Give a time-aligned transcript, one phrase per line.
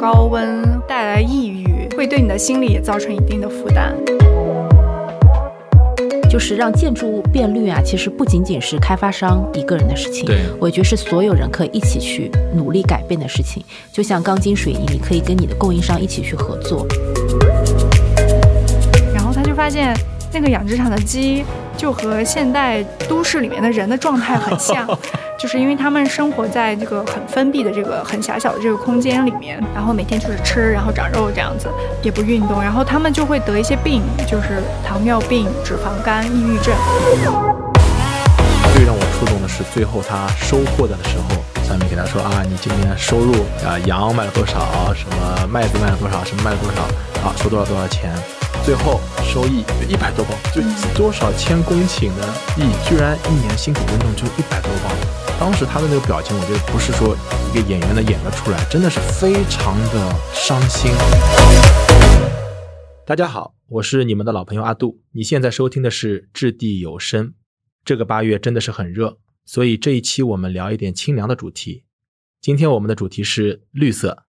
[0.00, 3.94] 高温带来抑郁，会对你的心理也造成一定的负担。
[6.28, 13.62] 就是让建筑物变绿啊，其实不仅仅是开发商一个人的事情，对我觉得是所有人可以一起去努力改变的事情。
[13.92, 16.86] 就像钢筋水泥，你可以跟你的供应商一起去合作。
[19.14, 19.96] 然后他就发现，
[20.32, 21.44] 那个养殖场的鸡
[21.76, 24.86] 就和现代都市里面的人的状态很像，
[25.38, 31.68] 就是因为他们生活在这个很封闭的这个很狭小的这个空间里面，然后每天就是吃，然后长肉这样子，
[32.02, 36.74] 也不运动，然后他们就会得一些病，就是糖尿病、脂肪肝、抑郁症。
[38.74, 43.32] 最让我触动的是，最后他收获的时候，上面给他说啊，你今年收入
[43.64, 46.82] 啊，羊卖了多少，什么麦子卖了多少，什么卖了多少，
[47.26, 48.12] 啊，收多少多少钱，
[48.66, 50.60] 最后收益就一百多磅，就
[50.92, 52.26] 多少千公顷的
[52.56, 54.92] 地，居然一年辛苦耕种就一百多磅。
[55.38, 57.16] 当时他的那个表情，我觉得不是说
[57.48, 60.90] 一个演员能演得出来，真的是非常的伤心。
[63.06, 65.00] 大家好，我是你们的老朋友阿杜。
[65.12, 67.28] 你现在收听的是《掷地有声》。
[67.84, 71.84] 这个八月真的是很热，所以这一期我们聊一点清凉的主题。
[72.40, 74.25] 今天我们的主题是绿色。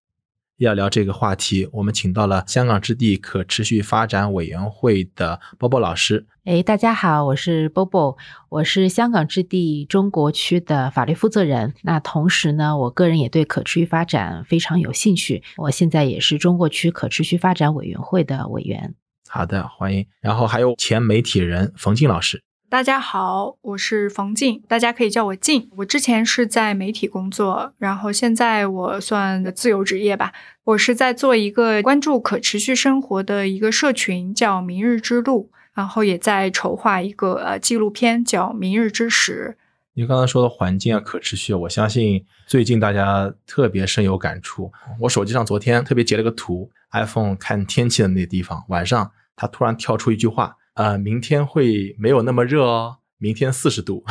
[0.57, 6.25] 要聊这个话题，我们请到了香港置地可持续发展委员会的波波老师。
[6.45, 8.17] 哎，大家好，我是 Bobo，
[8.49, 11.75] 我是香港置地中国区的法律负责人。
[11.83, 15.43] 那同时呢，我个人也对可持续发展非常有兴趣。
[15.57, 18.95] 我现在也是中国区可持续发展委员会的委员。
[19.29, 20.07] 好的，欢迎。
[20.21, 22.41] 然后还有前媒体人冯静老师。
[22.69, 25.69] 大家好，我是冯静，大家可以叫我静。
[25.77, 30.33] 我之前是在媒体工作，然后现在我算自由职业吧。
[30.65, 39.55] 我是在做一个关注可持续生活的一个社群，叫“明日之路”，然后也在筹划一个呃纪录片，叫《明日之时》。
[39.93, 44.69] 你刚才说的环境啊，可持续，我相信最近大家特别深有感触。
[44.99, 50.57] 我手机上昨天特别截了个图，iPhone 看天气的那地方，晚上它突然跳出一句话。
[50.77, 54.05] 呃，明天会没有那么热哦，明天四十度，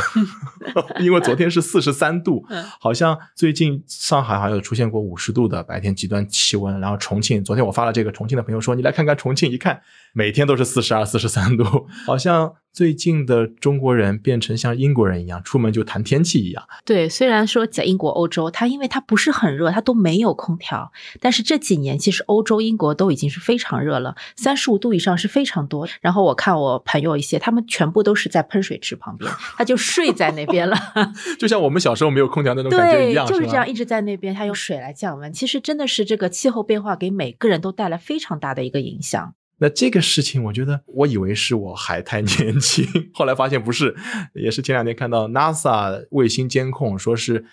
[0.98, 2.44] 因为昨天是四十三度，
[2.80, 9.80] 好像最近上海好像有出现过五十度的白天极端气温，然后重庆昨天我发了这个，重庆的朋友说你来看看重庆，一看
[10.16, 16.64] 每天都是四十二、四十三度， 好像最近的中国人变成像英国人一样，出门就谈天气一样。
[16.86, 20.90] 对，虽然说在英国、欧洲，它因为它不是很热，它都没有空调，
[21.20, 25.86] 但是这几年其实欧洲、英国都已经是非常热了，三十五度以上是非常多。
[26.00, 30.78] 然后我看我朋友一些，他们全部都是在喷水池旁边， 他就睡在那边了，
[31.38, 35.30] 就像我们小时候没有空调那种感觉一样，就是这样一直在那边，他用水来降温。
[35.30, 39.34] 其实真的是这个气候变化给每个人都带来非常大的一个影响。
[39.58, 43.96] 那这个事情，我觉得我以为是我还太年轻， 后来发现不是，
[44.34, 47.44] 也是前两天看到 NASA 卫星监控，说是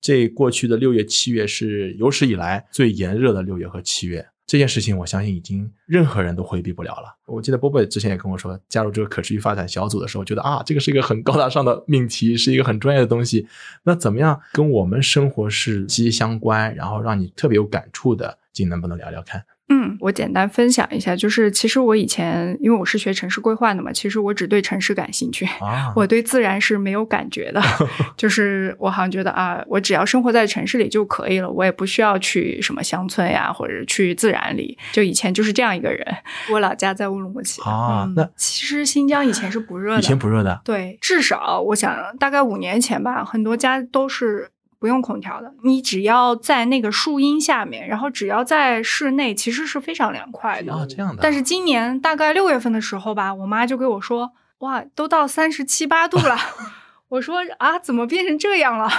[0.00, 4.26] 这过去的六月、七月是有史以来最炎热的六月和七月。
[4.46, 7.16] 这件事情，我相信已经任何人都回避不了了。
[7.26, 13.48] 我记得波波之前也跟我说，加入这个可持续发展小组的时候，觉得啊，这个是一个很高大上的命题，是一个很专业的东西。
[13.82, 19.42] 那怎么样跟我们生活是息息相关，然后让你特别有感触的，今能不能聊聊看？
[19.68, 27.60] 嗯，我简单分享一下，就是其实我以前因为我是学城市规划的嘛，其实我只对城市感兴趣，啊 我对自然是没有感觉的，
[28.16, 34.78] 就是我好像觉得啊，我只要生活在城市里就可以了，我也不需要去什么乡村呀，或者去自然里。
[34.92, 36.06] 就以前就是这样一个人。
[36.50, 44.48] 我老家在乌鲁木齐嗯啊那其实新疆以前是不热的，以前不热的，对，至少我想大概五年前吧，很多家都是
[44.78, 45.52] 不用空调的。
[45.62, 50.72] 你只要在那个树荫下面，然后只要在室内，其实是非常凉快的。
[50.72, 51.22] 啊，这样的。
[51.22, 56.36] 但是今年大概六月份的时候吧，我妈就给我说：“哇，都到三十七八度了。
[57.08, 58.90] ”我说：“啊，怎么变成这样了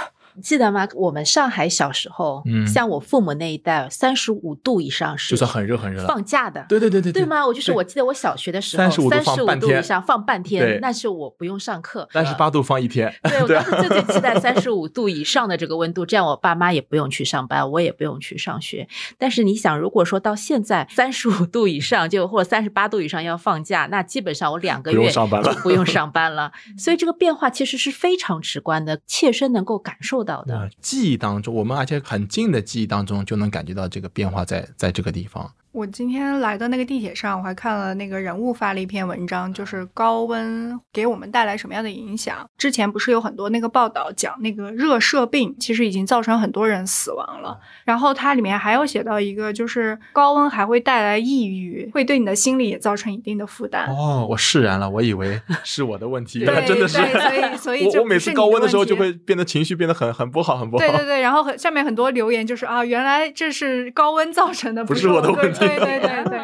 [0.42, 0.86] 记得吗？
[0.94, 6.64] 我们上海小时候，嗯像我父母那一代，三十五度以上是就算很热很热了放假的。
[6.68, 7.46] 对对对对对吗？
[7.46, 12.08] 我就是我记得我小学的时候，35度三十五度以上放半天，那是我不用上课。
[12.12, 18.88] 三十八度放一天，对， 我当时最最期待三十五度以上的这个温度，这样我爸妈也不用去上班，我也不用去上学。
[19.16, 25.26] 但是你想，如果说到现在三十五度以上，就或者三十八度以上要放假，那基本上我两个月就
[25.62, 26.52] 不用上班了。
[26.76, 30.58] 所以这个变化其实是非常直观的，切身能够感受到的。
[30.58, 35.52] 呃，记忆当中，我们而且很近的记忆当中就能感觉到这个变化在在这个地方。
[35.78, 42.44] 我今天来的那个地铁上，我还看了那个人物发了一篇文章，就是高温给我们带来什么样的影响。
[42.56, 47.56] 之前不是有很多那个报道讲那个热射病，其实已经造成很多人死亡了。
[47.84, 53.86] 然后它里面还有写到一个，就是高温还会带来抑郁，会对你的心理也造成一定的负担。
[53.86, 56.98] 哦，我释然了，我以为是我的问题，原来对真的是。
[56.98, 60.84] 所以所以 就我我每次高温的时候就会变得情绪变得很很不好，很不好。
[60.84, 66.40] 对对对，然后很下面很多留言就是啊，原来这是高温造成的，不是我的问题对对对 对。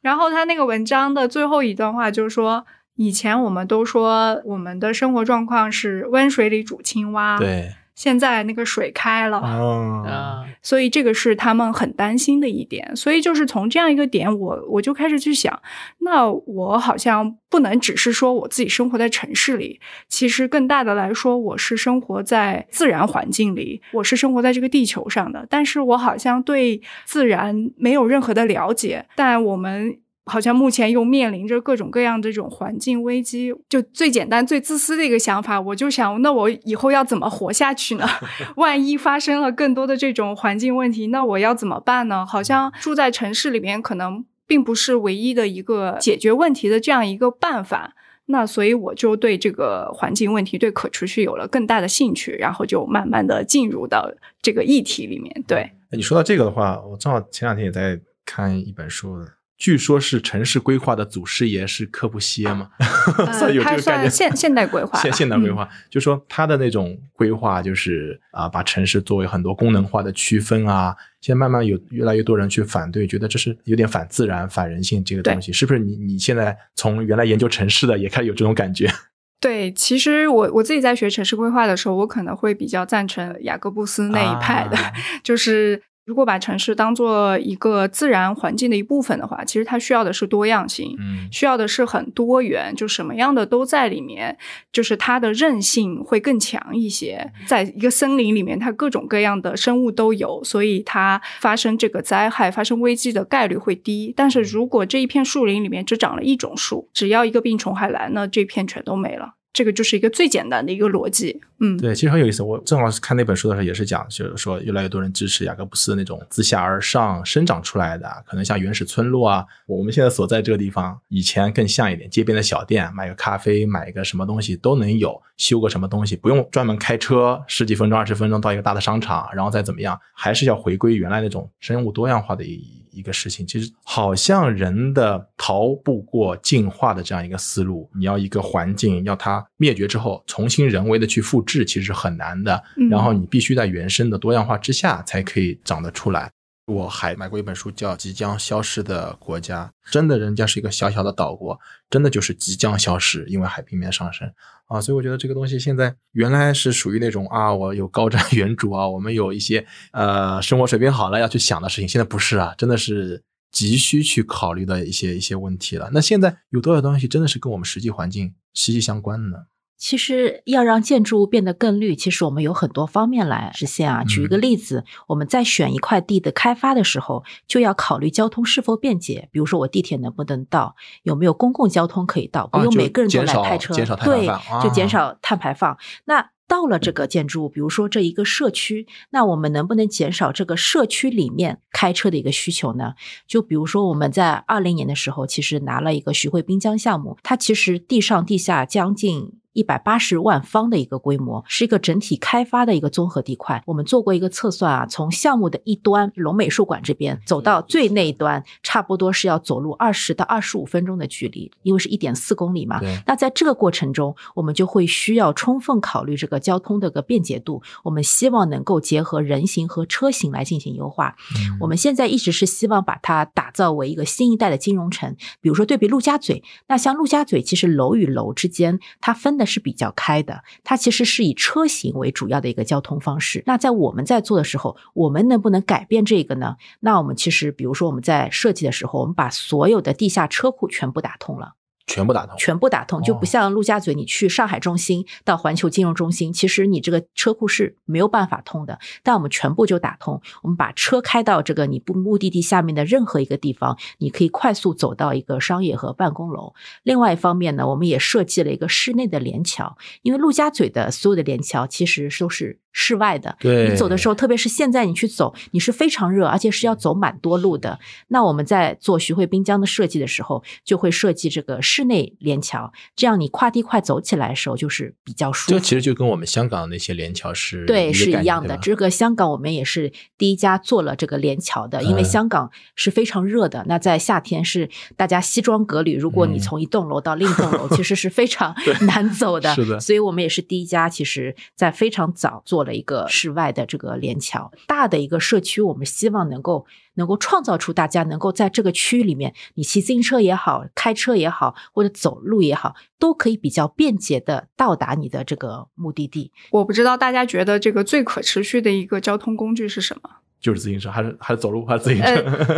[0.00, 2.64] 然后他那个文章的最后一段话就是说，
[2.94, 12.94] 以前我们都说我们的生活状况是温水里煮青蛙，，对，现在那个水开了，所以这个是他们很担心的一点。
[12.94, 15.60] 所以就是从这样一个点，我我就开始去想，
[16.00, 25.46] 那我好像不能只是说我自己生活在城市里，其实更大的来说，我是生活在自然环境里，我是生活在这个地球上的。
[25.50, 29.98] 但是我好像对自然没有任何的了解，但我们。
[30.26, 38.04] 好像目前又面临着各种各样的这种环境危机，就最简单、最自私的一个想法，我就想，那我以后要怎么活下去呢？
[38.56, 42.26] 万一发生了更多的这种环境问题，那我要怎么办呢？
[42.26, 47.94] 好像住在城市里面，可能并不是唯一的一个解决问题的这样一个办法。
[48.28, 54.10] 那所以我就对这个环境问题、对可持续有了更大的兴趣，然后就慢慢的进入到
[54.42, 55.44] 这个议题里面。
[55.46, 59.16] 对，你说到这个的话，我正好前两天也在看一本书，
[59.58, 62.68] 据说是城市规划的祖师爷是柯布西耶嘛，
[63.32, 70.94] 算有这它个现现代规划， 现现代规嗯划，就说他的那种规划就是啊，把城市作为很多功能化的区分啊。
[71.22, 75.96] 现在慢慢有越来越多人去反对，觉得这是有点反自然、反人性这个东西，是不是你？
[75.96, 78.88] 你现在从原来研究城市的也开始有这种感觉？
[79.40, 84.92] 对，其实我我自己在学城市规划的时候，我可能会比较赞成雅各布斯那一派的，啊
[85.22, 94.38] 就是如果把城市当做一个自然环境的一部分的话，其实它需要的是多样性，嗯需要的是很多元，就什么样的都在里面，
[94.72, 97.32] 就是它的韧性会更强一些。
[97.44, 104.14] 在一个森林里面，它各种各样的生物都有，所以它发生这个灾害、发生危机的概率会低。
[104.16, 109.34] 但是如果这一片树林里面只长了一种树，只要一个病虫害来，那这片全都没了。
[109.56, 112.42] 这个就是一个最简单的一个逻辑，嗯，对，其实很有意思。
[112.42, 133.46] 我正好是看那本书的时候，也是讲，就是说越来越多人支持雅各布斯那种自下而上生长出来的，可能像原始村落啊，我们现在所在这个地方，以前更像一点，街边的小店，买个咖啡，买一个什么东西都能有，修个什么东西，不用专门开车十几分钟、二十分钟到一个大的商场，然后再怎么样，还是要回归原来那种生物多样化的一一个事情。
[133.46, 142.62] 其实好像人的逃不过进化的这样一个思路，你要一个环境要它灭绝之后，重新人为的去复制，其实很难的。
[142.76, 146.30] 嗯然后你必须在原生的多样化之下才可以长得出来。
[146.66, 151.56] 我还买过一本书，叫《即将消失的国家》，真的，人家是一个小小的岛国，
[151.88, 154.28] 真的就是即将消失，因为海平面上升
[154.66, 154.80] 啊。
[154.80, 163.22] 所以我觉得这个东西现在原来是属于那种啊，我有高瞻远瞩啊， 我们有一些呃生活水平好了要去想的事情，现在不是啊，真的是
[163.52, 165.88] 急需去考虑的一些一些问题了。
[165.92, 169.44] 那现在有多少东西真的是跟我们实际环境息息相关的呢？
[169.78, 174.02] 其实要让建筑物变得更绿，其实我们有很多方面来实现啊。
[174.04, 179.28] 举一个例子，我们在选一块地的开发的时候，就要考虑交通是否便捷。
[179.30, 184.26] 比如说，我地铁能不能到，有没有公共交通可以到，不用每个人都来开车，对，
[184.62, 185.76] 就减啊少碳排放。
[186.06, 192.94] 那到了这个建筑物，比如说这一个社区，那我们能不能减少这个社区里面开车的一个需求呢？
[193.26, 199.32] 就比如说我们在二零年的时候，其实拿了一个徐汇滨江项目，它其实地上地下将近。
[199.56, 203.62] 一百八十万方的一个规模，是一个整体开发的一个综合地块。
[203.66, 212.78] 我们做过一个测算啊，从项目的一端龙美术馆这边走到最那一端，差不多是要走路二十到二十五分钟的距离，因为是一点四公里嘛。
[212.80, 217.62] 对那在这个过程中，我们就会需要充分考虑这个交通的个便捷度。
[217.82, 221.16] 我们希望能够结合人行和车行来进行优化。
[221.34, 225.16] 嗯我们现在一直是希望把它打造为一个新一代的金融城。
[225.40, 233.42] 比如说对比陆家嘴，那像陆家嘴，其实楼与楼之间它分的是比较开的，它其实是以车行为主要的一个交通方式。
[233.46, 236.56] 那在我们在做的时候，我们能不能改变这个呢？
[236.80, 241.54] 那我们其实比如说我们在设计的时候，我们把所有的地下车库全部打通了。
[241.86, 248.78] 全部打通，全部打通，就不哦像陆家嘴，你去上海中心到环球金融中心，其实你这个车库是没有办法通的。
[249.02, 256.54] 但我们全部就打通，我们把车开到这个你不目的地下面的任何一个地方，你可以快速走到一个商业和办公楼。
[256.82, 263.34] 另外一方面呢，我们也设计了一个室内的连桥，因为陆家嘴的所有的连桥其实都是室外的。
[263.40, 267.78] 对你走的时候，特别是现在你去走，你是非常热，而且是要走蛮多路的。
[268.08, 275.52] 那我们在做徐汇滨江的设计的时候，就会设计这个室内连桥，这样你跨地块走起来的时候就是比较舒服。
[275.52, 278.58] 这其实就跟我们香港的那些连桥是对，是一样的。
[278.58, 283.64] 这个香港我们也是第一家做了这个连桥的，因为嗯香港是非常热的。
[283.66, 288.54] 那在夏天是大家西装革履，如果你嗯从一栋楼到另一栋楼，其实是非常
[288.86, 289.54] 难走的。
[289.54, 294.52] 是的所以我们也是第一家，其实在非常早做了一个室外的这个连桥。
[294.66, 306.32] 大的一个社区，我们希望能够能够创造出大家能够在这个区域里面，你骑自行车也好，开车也好，或者走路也好，都可以比较便捷的到达你的这个目的地。
[306.50, 310.10] 我不知道大家觉得这个最可持续的一个交通工具是什么？
[310.40, 312.14] 就是自行车，还是还是走路，还是自行车？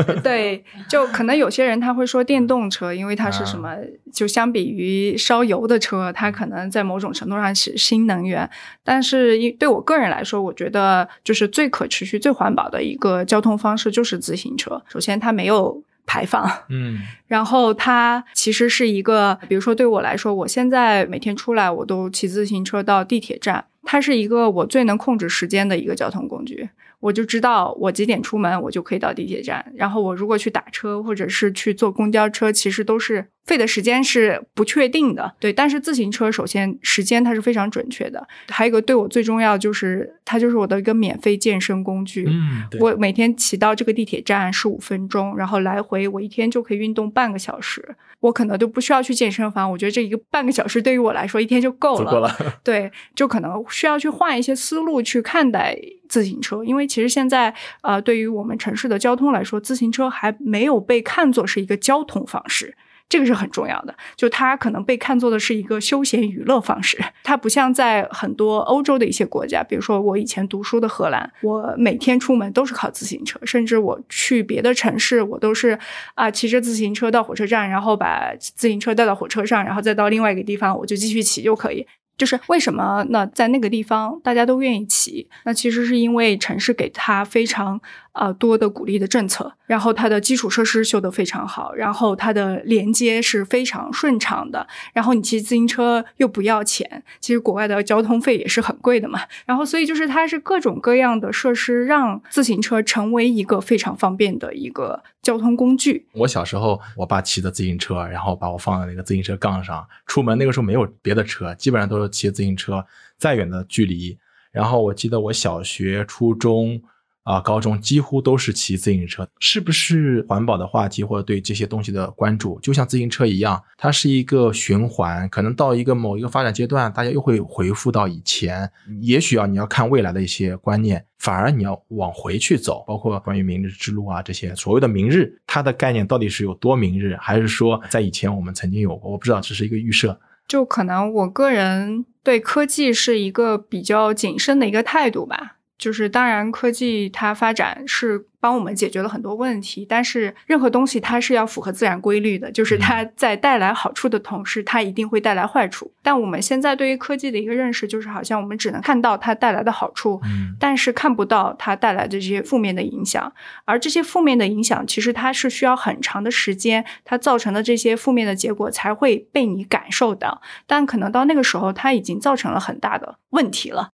[0.08, 3.74] 呃， 对，就可能有些人他会说电动车，因为它是什么？
[4.12, 8.48] 就相比于烧油的车，它可能在某种程度上是新能源。
[8.82, 14.82] 但是因对我个人来说，我觉得就是最可持续、最环保的一个交通方式就是自行车。
[14.88, 16.50] 首先，它没有排放。
[16.68, 26.68] 嗯 然后它其实是一个，比如说对我来说，我现在每天出来我都骑自行车到地铁站，它是一个我最能控制时间的一个交通工具。
[27.00, 29.64] 我就知道我几点出门，我就可以到地铁站。
[29.74, 35.32] 然后我如果去打车或者是去坐公交车，其实都是费的时间是不确定的。
[35.38, 42.26] 对，但是自行车首先时间它是非常准确的，还有一个对我最重要就是它就是我的一个免费健身工具。
[42.28, 49.70] 嗯，我每天骑到这个地铁站十五分钟，然后来回我一天就可以运动半个小时，我可能都不需要去健身房。
[49.70, 52.10] 我觉得这一个半个小时对于我来说一天就够了。
[52.10, 52.60] 够了。
[52.64, 55.78] 对，就可能需要去换一些思路去看待
[56.08, 62.74] 自行车，因为其实现在呃，对于我们城市的交通来说，自行车还没有被看作是一个交通方式。
[63.10, 75.78] 这个是很重要的，就它可能被看作的是一个休闲娱乐方式，它不像在很多欧洲的一些国家，比如说我以前读书的荷兰，我每天出门都是靠自行车，甚至我去别的城市，我都是
[76.16, 81.86] 啊骑着自行车到火车站，然后把自行车带到火车上，然后再到另外一个地方，我就继续骑就可以。
[82.18, 83.26] 就是为什么呢？
[83.28, 87.80] 在那个地方大家都愿意骑，那其实是因为城市给他非常
[88.12, 106.06] 呃多的鼓励的政策，然后它的基础设施修得非常好，然后它的连接是非常顺畅的，然后你骑自行车又不要钱，其实国外的交通费也是很贵的嘛，然后所以就是它是各种各样的设施让自行车成为一个非常方便的一个交通工具。
[106.14, 112.84] 我小时候，我爸骑的自行车，然后把我放在那个自行车杠上，出门那个时候没有别的车，基本上都是骑自行车，
[113.16, 114.18] 再远的距离。
[114.50, 116.80] 然后我记得我小学、初中
[117.28, 119.28] 啊、高中几乎都是骑自行车。
[119.38, 128.70] 是不是环保的话题或者对这些东西的关注，就像自行车一样，它是一个循环，可能到一个某一个发展阶段，大家又会回复到以前。
[129.02, 139.12] 也许啊，你要看未来的一些观念，反而你要往回去走，包括关于明日之路啊这些所谓的明日，它的概念到底是有多明日，还是说在以前我们曾经有过？
[139.12, 140.18] 我不知道，这是一个预设。
[140.48, 145.57] 就可能我个人对科技是一个比较谨慎的一个态度吧。
[145.78, 155.92] 就是当然，科技它发展是帮我们解决了很多问题，但是任何东西它是要符合自然规律的，就是它在带来好处的同时，它一定会带来坏处。
[156.02, 163.32] 但我们现在对于科技的一个认识，就是好像我们只能看到它带来的好处，嗯但是看不到它带来的这些负面的影响，
[163.64, 173.90] 而这些负面的影响，其实它是需要很长的时间，它造成的这些负面的结果才会被你感受到，但可能到那个时候，它已经造成了很大的问题了。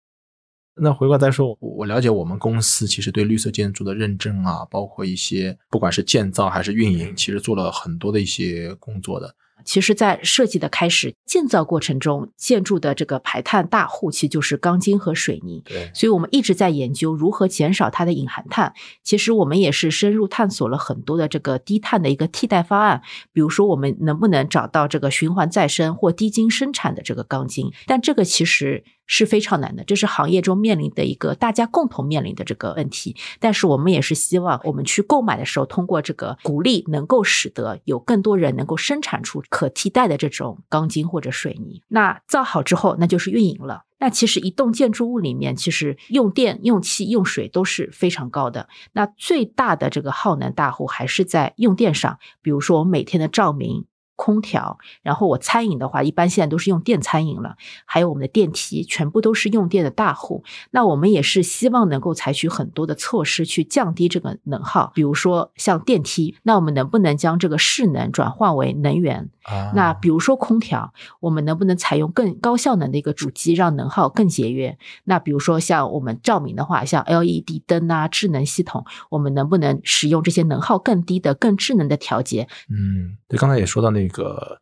[0.75, 9.35] 那回过再说，我我了解我们公司其实对绿色建筑的认证啊，包括一些不管是建造还是运营，其实做了很多的一些工作的。
[9.65, 15.61] 其实，在设计的开始、建造过程中，建筑的这个排碳大户其实就是钢筋和水泥。
[15.63, 18.73] 对，所以我们一直在研究如何减少它的隐含碳。
[19.03, 23.01] 其实我们也是深入探索了很多的这个低碳的一个替代方案，
[23.31, 27.71] 比如说我们能不能找到这个循环再生或低筋生产的这个钢筋？
[27.87, 33.15] 但这个其实是非常难的，这是行业中面临的一个大家共同面临的这个问题。
[33.39, 41.81] 但是我们也是希望我们去购买的时候，通过这个鼓励，能够使得有更多人能够生产出可替代的这种钢筋或者水泥。
[41.87, 43.83] 那造好之后，那就是运营了。
[43.99, 48.67] 那其实一栋建筑物里面，其实用电、用气、用水都是非常高的。
[48.91, 53.85] 那最大的这个耗能大户还是在用电上，比如说我们每天的照明。
[54.15, 57.55] 空调，然后我餐饮的话，一般现在都是用电餐饮了，
[57.85, 60.43] 还有我们的电梯，全部都是用电的大户。
[60.71, 69.29] 那我们也是希望能够采取很多的措施去降低这个能耗，比如说像电梯，那我们能不能将这个势能转换为能源？
[69.43, 74.77] 啊那比如说空调，我们能不能采用更高效能的一个主机，让能耗更节约？
[75.03, 82.47] 那比如说像我们照明的话，像 LED 灯啊、智能系统，我们能不能使用这些能耗更低的、更智能的调节？
[82.69, 84.12] 嗯，对，刚才也说到那个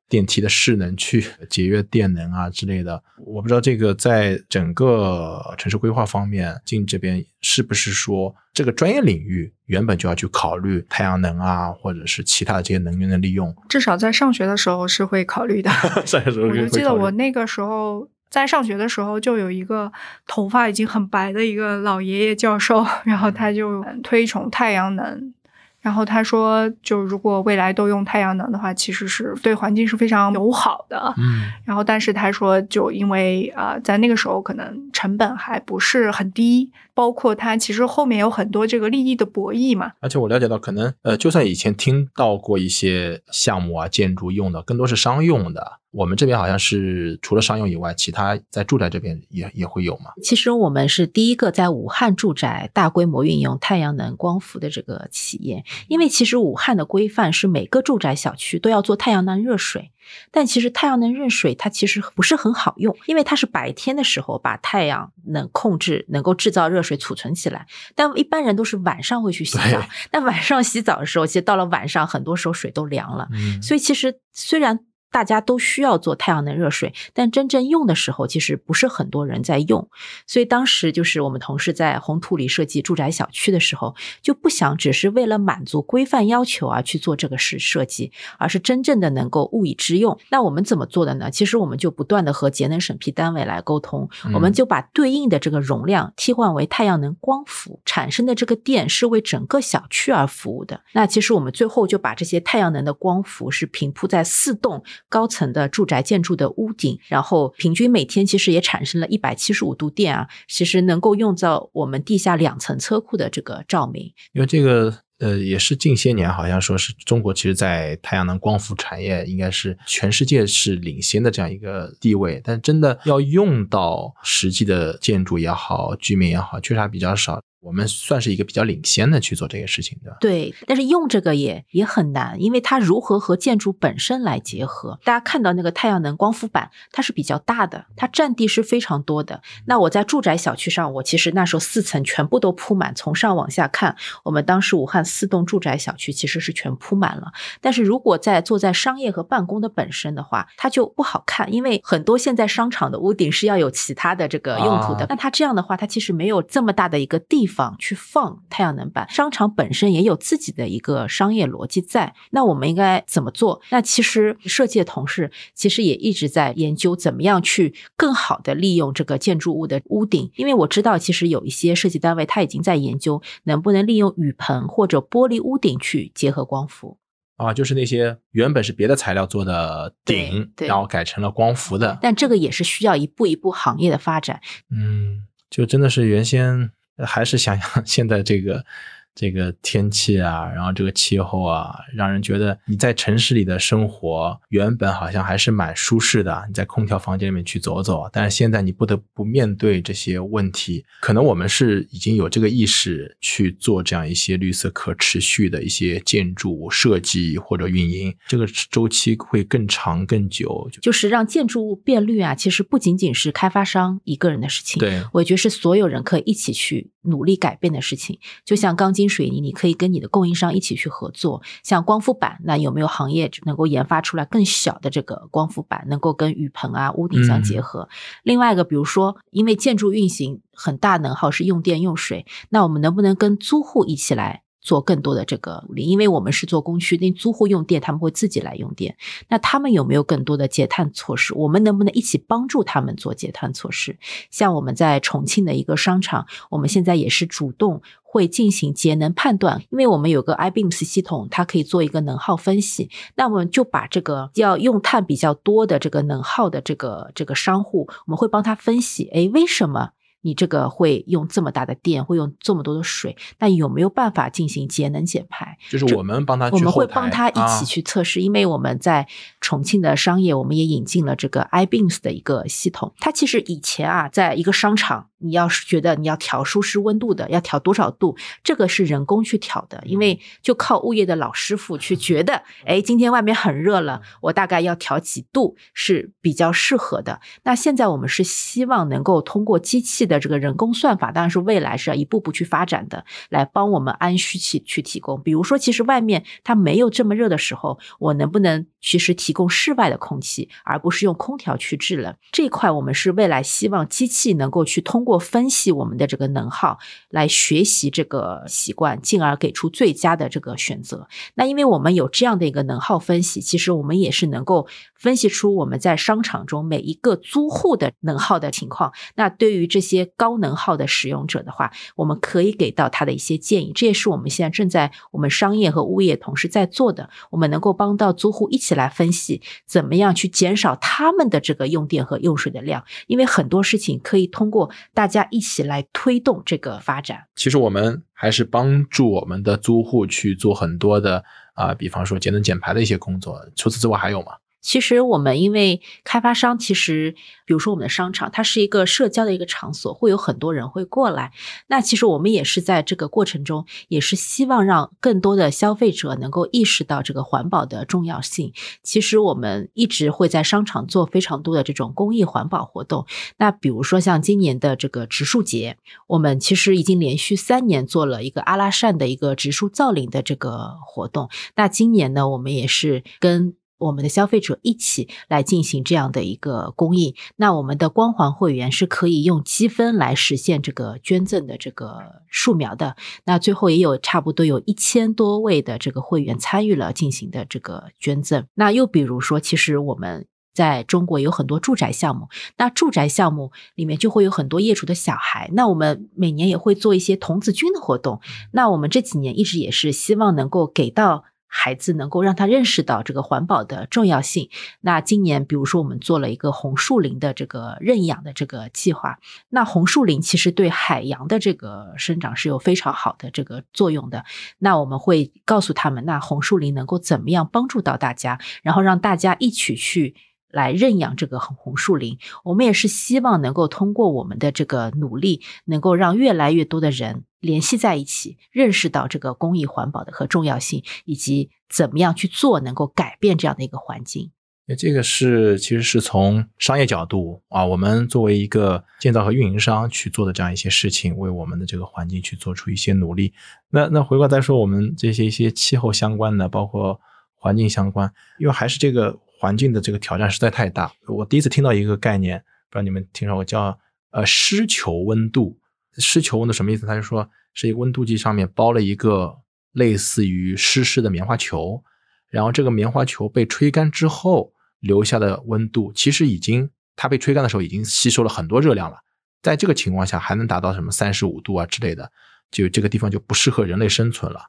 [0.08, 13.56] 电梯的势能去节约电能啊之类的，我不知道这个在整个城市规划方面，进这边是不是说这个专业领域原本就要去考虑太阳能啊，或者是其他的这些能源的利用？
[13.70, 15.70] 至少在上学的时候是会考虑的。
[16.06, 19.92] 上学时候我就记得我那个时候在上学的时候，就有一个
[20.28, 25.34] 头发已经很白的一个老爷爷教授，然后他就推崇太阳能。
[25.82, 31.14] 然后他说，就如果未来都用太阳能的话，其实是对环境是非常友好的。
[31.18, 39.94] 嗯然后，但是他说，就因为啊、呃在那个时候可能成本还不是很低，包括它其实后面有很多这个利益的博弈嘛。
[40.00, 45.80] 而且我了解到，可能呃，就算以前听到过一些项目啊、建筑用的，更多是商用的。
[45.90, 50.12] 我们这边好像是除了商用以外，其他在住宅这边也也会有嘛。
[50.22, 59.90] 其实我们是第一个在武汉住宅大规模运用太阳能光伏的这个企业，因为其实武汉的规范是每个住宅小区都要做太阳能热水，
[60.32, 67.66] 但其实太阳能热水它其实不是很好用，因为它是白天的时候把太阳能控制能够制造热水储存起来，
[67.96, 69.80] 但一般人都是晚上会去洗澡对，
[70.12, 73.62] 那晚上洗澡的时候，其实到了晚上很多时候水都凉了，嗯。
[73.62, 74.80] 所以其实虽然
[75.12, 79.90] 大家都需要做太阳能热水，但真正用的时候，其实不是很多人在用。
[80.26, 90.18] 所以当时就是我们同事在红土里设计住宅小区的时候，就不想只是为了满足规范要求而去做这个事设计，而是真正的能够物以致用。
[90.30, 91.30] 那我们怎么做的呢？
[91.30, 100.82] 其实我们就不断的和节能审批单位来沟通，嗯我们就把对应的这个容量替换为太阳能光伏，产生的这个电是为整个小区而服务的。
[100.94, 114.14] 那其实我们最后就把这些太阳能的光伏是平铺在四栋高层的住宅建筑的屋顶，然后平均每天其实也产生了一百七十五度电啊，其实能够用到我们地下两层车库的这个照明。
[114.34, 127.40] 因为这个呃，也是近些年好像说是中国，其实在太阳能光伏产业应该是全世界是领先的这样一个地位，但真的要用到实际的建筑也好，居民也好，确实还比较少。
[127.62, 130.18] 我们算是一个比较领先的去做这个事情的。
[130.20, 135.00] 对，但是用这个也也很难，因为它如何和建筑本身来结合？
[135.04, 139.42] 大家看到那个太阳能光伏板，它是比较大的，它占地是非常多的。
[139.66, 147.32] 那我在住宅小区上，我其实那时候四层全部都铺满，从上往下看，我们当时武汉四栋住宅小区其实是全铺满了。
[147.62, 155.02] 但是如果在坐在商业和办公的本身的话，它就不好看，因为很多现在商场的屋顶是要有其他的这个用途的。
[155.02, 159.08] 啊那它这样的话，它其实没有这么大的一个地方去放太阳能板。
[159.10, 162.16] 商场本身也有自己的一个商业逻辑在。
[162.32, 163.62] 那我们应该怎么做？
[163.70, 176.98] 那其实设计的同事其实也一直在研究怎么样去更好的利用这个建筑物的屋顶，因为我知道其实有一些设计单位他已经在研究能不能利用雨棚或者玻璃屋顶去结合光伏。
[177.38, 181.98] 啊，就是那些原本是别的材料做的顶，然后改成了光伏的。
[182.00, 184.40] 但这个也是需要一步一步行业的发展。
[184.70, 186.70] 嗯，就真的是原先呃
[187.06, 188.64] 还是想想现在这个
[189.14, 200.84] 这个天气啊，然后这个气候啊，让人觉得你在城市里的生活原本好像还是蛮舒适的，你在空调房间里面去走走，但是现在你不得不面对这些问题。
[201.02, 210.70] 可能我们是已经有这个意识去做这样一些绿色可持续的一些建筑设计或者运营，这个周期会更长更久。
[210.72, 218.18] 就就是让建筑物变绿啊，其实不仅仅是开发商一个人的事情，对，我觉得是所有人可以一起去努力改变的事情。
[218.46, 227.90] 就像钢筋水泥，你可以跟你的供应商一起去合作；像光伏板，那有没有行业能够研发出来更小的这个光伏板，能够跟雨棚啊、屋顶相结合？
[228.22, 234.44] 另外一个，比如说，因为建筑运行很大能耗是用电用水，那我们能不能跟租户一起来？
[234.62, 238.96] 做更多的这个努力，因为我们是做工区，那租户用电他们会自己来用电，
[239.28, 241.34] 那他们有没有更多的节碳措施？
[241.34, 243.98] 我们能不能一起帮助他们做节碳措施？
[244.30, 252.90] 像我们在重庆的一个商场，我们现在也是主动会进行节能判断，因为我们有个 iBeams 系统，它可以做一个能耗分析。
[253.16, 259.92] 那我们就把这个要用碳比较多的这个能耗的这个这个商户，我们会帮他分析，诶，为什么？
[260.22, 265.58] 你这个会用这么大的电，会用这么多的水，那有没有办法进行节能减排？
[265.70, 269.08] 就是我们帮他，我们会帮他一起去测试，因为我们在
[269.40, 272.94] 重庆的商业，我们也引进了这个 iBeams 的一个系统。
[273.00, 287.22] 它其实以前啊，在一个商场，你要是觉得你要调舒适温度的，要调多少度，这个是人工去调的，因为就靠物业的老师傅去觉得，哎，今天外面很热了，我大概要调几度是比较适合的。
[287.44, 290.11] 那现在我们是希望能够通过机器。
[290.12, 295.22] 的这个人工算法当然是未来是要一步步去发展的，来帮我们按需去去提供。
[295.24, 302.14] 比如说，其实外面它没有这么热的时候，我能不能其实提供室外的空气，而不是用空调去制冷？
[302.32, 306.78] 这一块我们是未来希望机器能够去通过分析我们的这个能耗，
[307.10, 311.08] 来学习这个习惯，进而给出最佳的这个选择。
[311.36, 318.92] 那因为我们有这样的一个能耗分析，其实我们也是能够分析出我们在商场中每一个租户的能耗的情况。
[319.16, 327.10] 那对于这些高能耗的使用者的话，我们可以给到他的一些建议，这也是我们现在正在我们商业和物业同时在做的。
[327.30, 337.26] 我们能够帮到租户一起来分析，怎么样去减少他们的这个用电和用水的量，因为很多事情可以通过大家一起来推动这个发展。
[337.36, 343.40] 其实我们还是帮助我们的租户去做很多的啊，比方说节能减排的一些工作。
[343.56, 344.34] 除此之外还有吗？
[344.62, 351.32] 其实我们因为开发商，其实比如说我们的商场，它是一个社交的一个场所，会有很多人会过来。
[351.68, 358.54] 那其实我们也是在这个过程中，也是希望让更多的消费者能够意识到这个环保的重要性。
[358.84, 363.06] 其实我们一直会在商场做非常多的这种公益环保活动。
[363.38, 371.30] 那比如说像今年的这个植树节，我们其实已经连续三年做了一个阿拉善的一个植树造林的这个活动。
[371.56, 382.96] 那今年呢，我们也是跟我们的消费者一起来进行这样的一个公益，那我们的光环会员是可以用积分来实现这个捐赠的这个树苗的。
[383.26, 388.46] 那最后也有差不多有一千多位的这个会员参与了进行的这个捐赠。
[388.54, 398.22] 那又比如说，其实我们在中国有很多住宅项目，那住宅项目里面就会有很多业主的小孩，那我们每年也会做一些童子军的活动。
[398.52, 401.24] 那我们这几年一直也是希望能够给到。
[401.54, 404.50] 孩子能够让他认识到这个环保的重要性。
[404.80, 409.20] 那今年，比如说我们做了一个红树林的这个认养的这个计划。
[409.50, 414.24] 那红树林其实对海洋的这个生长是有非常好的这个作用的。
[414.60, 420.16] 那我们会告诉他们，那红树林能够怎么样帮助到大家，然后让大家一起去。
[420.54, 434.32] 来认养这个红红树林，我们也是希望能够通过我们的这个努力，能够让越来越多的人联系在一起，认识到这个公益环保的和重要性，以及怎么样去做能够改变这样的一个环境。
[434.68, 443.34] 那这个是其实是从商业角度啊，我们作为一个建造和运营商去做的这样一些事情，为我们的这个环境去做出一些努力。
[443.70, 447.02] 那那回过再说，我们这些一些气候相关的，包括
[447.36, 449.20] 环境相关，因为还是这个。
[449.42, 450.94] 环境的这个挑战实在太大。
[451.08, 452.38] 我第一次听到一个概念，
[452.70, 453.76] 不知道你们听说过，叫
[454.12, 455.58] 呃湿球温度。
[455.98, 456.86] 湿球温度什么意思？
[456.86, 459.38] 他就说是一个温度计上面包了一个
[459.72, 461.84] 类似于湿湿的棉花球，
[462.30, 468.98] 然后这个棉花球被吹干之后留下的温度，其实已经它被吹干的时候已经吸收了很多热量了。
[469.42, 472.12] 在这个情况下还能达到什么三十五度啊之类的，
[472.52, 474.42] 就这个地方就不适合人类生存了。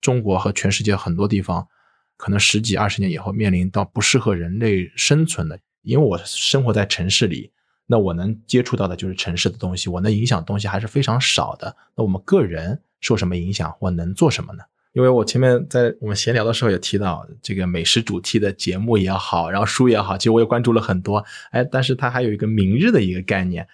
[0.00, 1.66] 中国和全世界很多地方。
[2.16, 7.50] 可能十几二十年以后面临到不适合人类生存的，因为我生活在城市里，
[7.86, 11.76] 那我能接触到的就是城市的东西，我能影响东西还是非常少的。
[11.96, 14.62] 那我们个人受什么影响，我能做什么呢？
[14.92, 21.24] 因为我前面在我们闲聊的时候也提到，这个美食主题的节目也好，然后书也好，其实我也关注了很多。
[21.50, 23.66] 哎，但是它还有一个明日的一个概念，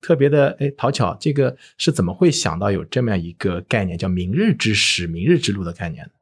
[0.00, 6.12] 特别的哎，讨巧，这个是怎么会想到有这么样一个概念，叫明日之时、明日之路的概念呢？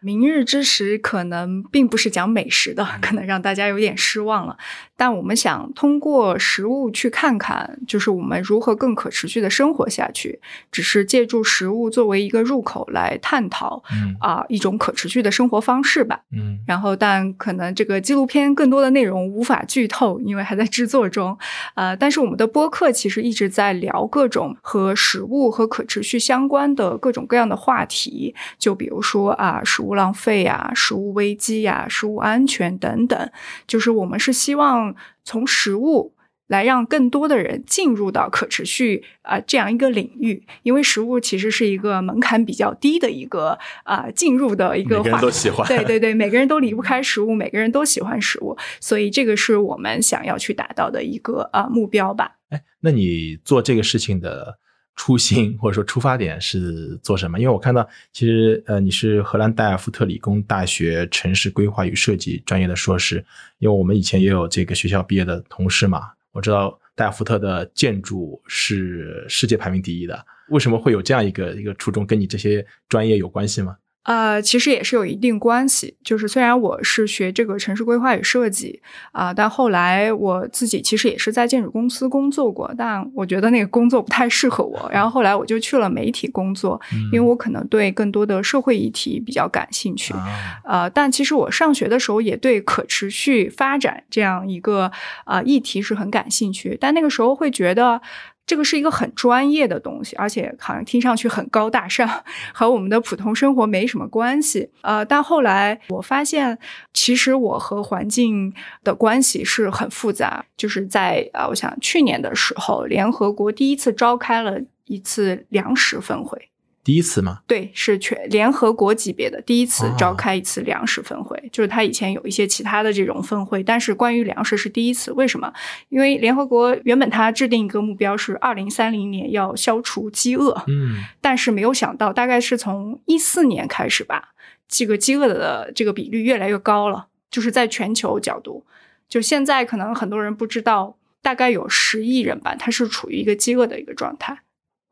[0.00, 4.56] 明日之时可能并不是讲美食的，可能让大家有点失望了。
[4.96, 10.40] 但我们想通过食物去看看，就是我们如何更可持续的生活下去。
[10.72, 13.82] 只是借助食物作为一个入口来探讨，
[14.20, 16.20] 啊，一种可持续的生活方式吧。
[16.32, 16.58] 嗯。
[16.66, 21.36] 然后，但可能这个纪录片更多的内容无法剧透，因为还在制作中。
[21.74, 33.30] 呃，但是我们的播客其实一直在聊各种和食物和可持续相关的各种各样的话题，就比如说啊，食物浪费呀，食物危机呀，食物安全等等。
[33.66, 34.94] 就是我们是希望。
[35.24, 36.14] 从食物
[36.46, 44.96] 来让更多的人进入到可持续啊这样一个领域，因为食物其实是一个门槛比较低的一个啊进入的一个。
[44.96, 45.68] 每个人都喜欢。
[45.68, 52.38] 对对对， 每个人都离不开食物，每个人都喜欢食物，所以这个是我们想要去达到的一个啊目标吧。
[52.48, 54.58] 哎，那你做这个事情的
[54.98, 57.38] 初心 或者说出发点是做什么？
[57.38, 63.24] 因为我看到其实呃你是荷兰代尔夫特理工大学城市规划与设计专业的硕士，
[63.58, 70.26] 因为我们以前也有这个学校毕业的同事嘛，我知道代尔夫特的建筑是世界排名第一的。
[70.48, 72.04] 为什么会有这样一个一个初衷？
[72.04, 73.76] 跟你这些专业有关系吗？
[74.08, 75.94] 呃，其实也是有一定关系。
[76.02, 78.80] 就是虽然我是学这个城市规划与设计
[79.12, 84.88] 啊、但后来我自己其实也是在建筑公司工作过，但我觉得那个工作不太适合我。
[84.90, 86.80] 然后后来我就去了媒体工作，
[87.12, 90.14] 因为我可能对更多的社会议题比较感兴趣。
[90.14, 90.24] 啊，
[90.64, 94.90] 呃，但其实我上学的时候也对可持续发展这样一个
[95.26, 98.00] 呃议题是很感兴趣，但那个时候会觉得。
[98.48, 102.08] 这个是一个很专业的东西，而且好像听上去很高大上，
[102.54, 104.70] 和我们的普通生活没什么关系。
[104.80, 106.58] 呃，但后来我发现，
[106.94, 110.46] 其实我和环境的关系是很复杂。
[110.56, 116.47] 就是在啊、呃我想去年的时候，联合国第一次召开了一次粮食峰会。
[116.88, 117.40] 第一次吗？
[117.46, 125.12] 对，是全联合国级别的第一次哦召开一次粮食峰会，就是他以前有一些其他的这种峰会，但是关于粮食是第一次。
[125.12, 125.52] 为什么？
[125.90, 134.30] 因为联合国原本他制定一个目标是二零三零年要消除饥饿，嗯，但是没有想到，大概是从一四年开始吧，
[134.66, 138.64] 这个饥饿的这个比率越来越高了，就是在全球角度，
[139.06, 144.38] 就现在可能很多人不知道，大概有十亿人吧，他是处于一个饥饿的一个状态。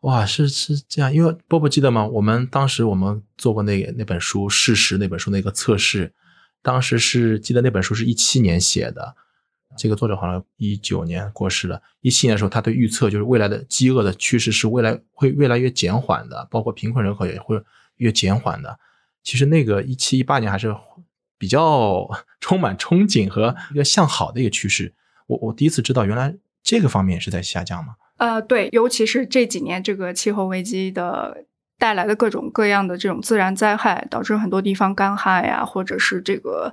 [0.07, 2.07] 哇，是是这样，因为波波记得吗？
[2.07, 6.13] 我们当时我们做过那个那本书《事实》那本书那个测试，
[6.63, 9.17] 当时是记得那本书是一七年写的，
[9.77, 11.83] 这个作者好像一九年过世了。
[12.03, 17.61] 一七年的时候，他对预测就是未来的饥饿的趋势是未来会越来越减缓的，包括贫困人口也会
[17.97, 18.79] 越减缓的。
[19.25, 20.73] 其实那个一七一八年还是
[21.37, 24.95] 比较 充满憧憬和一个向好的一个趋势。
[25.27, 27.97] 我我第一次知道，原来这个方面是在下降嘛。
[28.17, 31.45] 呃，对，尤其是这几年这个气候危机的
[31.79, 36.73] 带来的各种各样的这种自然灾害，导致很多地方干旱呀，或者是这个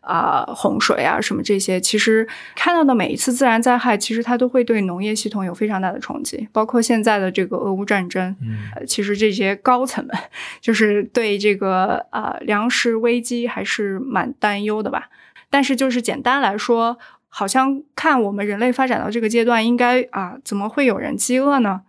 [0.00, 10.16] 啊、洪水啊什么这些，其实看到的每一次自然灾害，其实它都会对农业系统有非常大的冲击，包括现在的这个俄乌战争，嗯呃，其实这些高层们
[10.60, 15.08] 就是对这个呃粮食危机还是蛮担忧的吧。
[15.50, 16.98] 但是就是简单来说，
[17.36, 21.80] 好像看我们人类发展到这个阶段，应该啊，怎么会有人饥饿呢？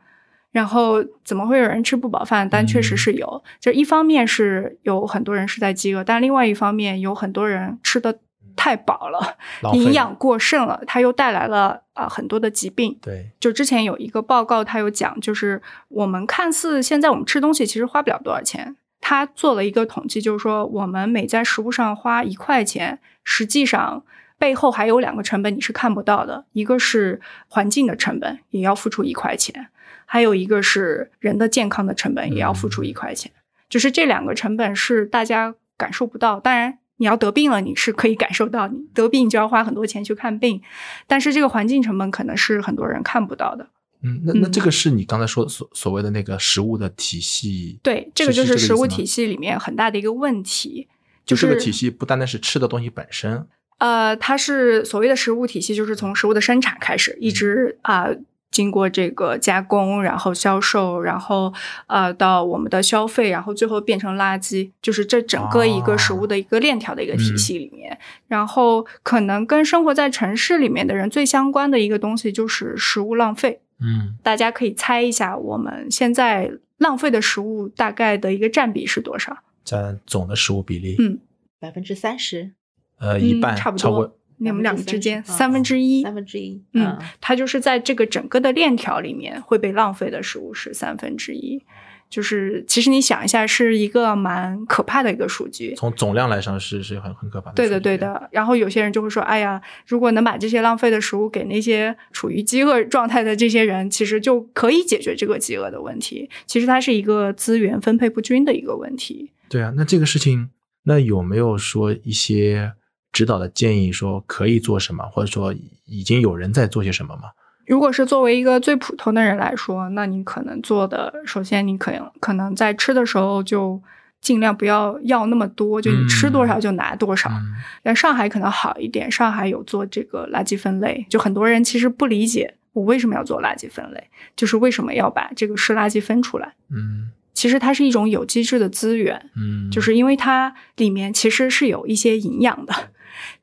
[0.49, 2.49] 然后怎么会有人吃不饱饭？
[2.49, 8.17] 但确实是有，就一方面是有很多人是在饥饿，但另外一方面有很多人吃的
[8.55, 9.38] 太饱了，
[9.73, 12.97] 营养过剩了，它又带来了啊、很多的疾病。
[12.99, 24.03] 对，就之前有一个报告，它有讲，就是我们看似现在我们吃东西其实花不了多少钱，他做了一个统计，就是说我们每在食物上花一块钱，实际上
[24.45, 29.69] 背后还有两个成本你是看不到的，一个是环境的成本，也要付出一块钱，
[30.05, 33.31] 还有一个是人的健康的成本，也要付出一块钱。
[33.67, 36.77] 就是这两个成本是大家感受不到，当然。
[36.97, 40.62] 你要得病了，你是可以感受到，你得病就要花很多钱去看病，
[41.08, 43.67] 但是这个环境成本可能是很多人看不到的。
[44.01, 50.88] 嗯，那那嗯这个是你刚才说所所谓的那个食物的体系，对，这个就是食物体系里面很大的一个问题，
[51.25, 53.45] 就是这个体系不单单是吃的东西本身，
[53.77, 58.07] 呃，它是所谓的食物体系，就是从食物的生产开始，一直啊、
[58.49, 61.53] 经过这个加工，然后销售，然后
[61.88, 67.97] 呃到我们的消费，然后最后变成垃圾，就是这整个一个食物的一个链条的一个体系里面。
[68.27, 73.59] 然后可能跟生活在城市里面的人最相关的一个东西就是食物浪费。
[73.81, 79.38] 嗯，大家可以猜一下，我们现在浪费的食物大概的一个占比是多少？
[79.65, 81.19] 占总的食物比例，嗯。
[81.57, 82.51] 百分之三十，
[82.99, 91.63] 呃，一半嗯差不超过多，你们两个之间三分之一，三分之一，嗯，它就是在这个整个的链条里面会被浪费的食物是三分之一，
[92.10, 95.73] 就是其实你想一下，是一个蛮可怕的一个数据。
[95.75, 97.55] 从总量来上是是很很可怕的。
[97.55, 97.97] 对的，对。
[97.97, 98.29] 的。
[98.31, 106.29] 然后有些人就会说：“哎呀，如果能把这些浪费的食物给那些处于饥饿状态的这些人，其实就可以解决这个饥饿的问题。
[106.45, 109.31] 其实它是一个资源分配不均的一个问题。
[109.49, 110.49] 对啊，那这个事情，
[110.84, 112.73] 那有没有说一些
[113.15, 117.30] 指导的建议，说可以做什么，或者说已经有人在做些什么吗？
[117.65, 123.82] 如果是作为一个最普通的人来说，那你可能做的，首先你可能可能在吃的时候就
[124.19, 127.30] 尽量不要要那么多，就你吃多少就拿多少。
[127.30, 134.04] 嗯但上海可能好一点，上海有做这个垃圾分类，就很多人其实不理解我为什么要做垃圾分类，
[134.36, 136.54] 就是为什么要把这个湿垃圾分出来。
[136.69, 142.74] 嗯，其实它是一种有机质的资源，嗯，就是因为它里面其实是有一些营养的。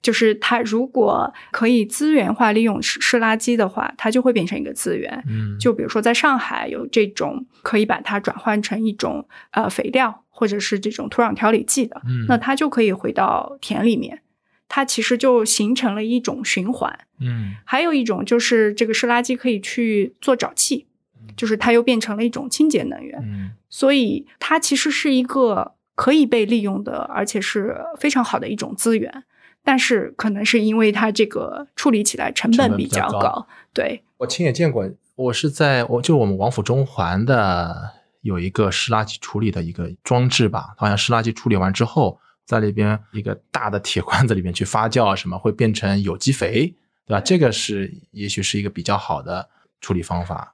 [0.02, 5.24] 就是它如果可以资源化利用湿湿垃圾的话，它就会变成一个资源。
[5.26, 14.20] 嗯，就比如说在上海有这种可以把它转换成一种呃肥料或者是这种土壤调理剂的，嗯那它就可以回到田里面，
[14.68, 16.98] 它其实就形成了一种循环。
[17.18, 20.86] 嗯还有一种就是这个湿垃圾可以去做沼气，
[21.36, 29.24] 就是它又变成了一种清洁能源，嗯所以它其实是一个可以被利用的，而且是非常好的一种资源。
[29.64, 37.92] 但是可能是因为它这个处理起来成成本比本比较高较高，对，我亲眼见过，我是在我就我们王府中环的
[38.22, 46.74] 有一个湿垃圾处理的一个装置吧，好像湿垃圾处理完之后，在里边一个大的铁罐子里面去发酵啊什么，会变成有机肥，
[47.06, 47.20] 对吧？
[47.20, 49.48] 这个是也许是一个比较好的
[49.80, 50.51] 处理方法。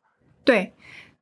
[0.49, 0.73] 对，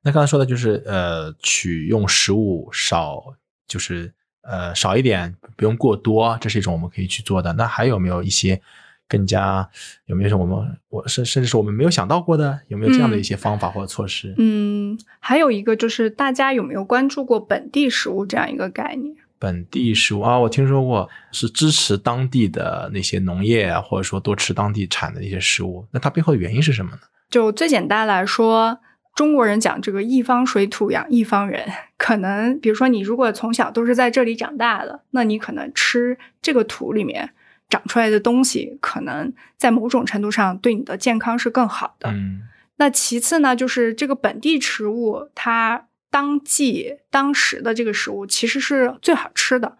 [0.02, 3.24] 那刚才说的就是呃，取用食物少，
[3.66, 4.12] 就是
[4.42, 7.52] 呃少一点，不用过多，这是一种我们可以去做的。
[7.54, 8.62] 那还有没有一些
[9.08, 9.68] 更加
[10.04, 14.32] 有没有什么我们我甚甚至是我们没有想到过的，有没有这样的一些方法或者措施？
[14.38, 19.16] 嗯，还有一个就是大家有没有关注过本地食物这样一个概念？
[19.40, 25.84] 本地食物啊，我听说过是支持当地的那些农业啊，或者说多吃当地产的一些食物。
[25.90, 26.98] 那它背后的原因是什么呢？
[27.28, 28.78] 就最简单来说，
[29.16, 37.30] 中国人讲这个一方水土养一方人， 可能比如说你如果从小都是在这里长大的，那你可能吃这个土里面
[37.68, 42.10] 长出来的东西，可能在某种程度上对你的健康是更好的。
[42.10, 42.42] 嗯
[42.78, 49.78] 那其次呢，就是这个本地食物，它当季当时的这个食物其实是最好吃的，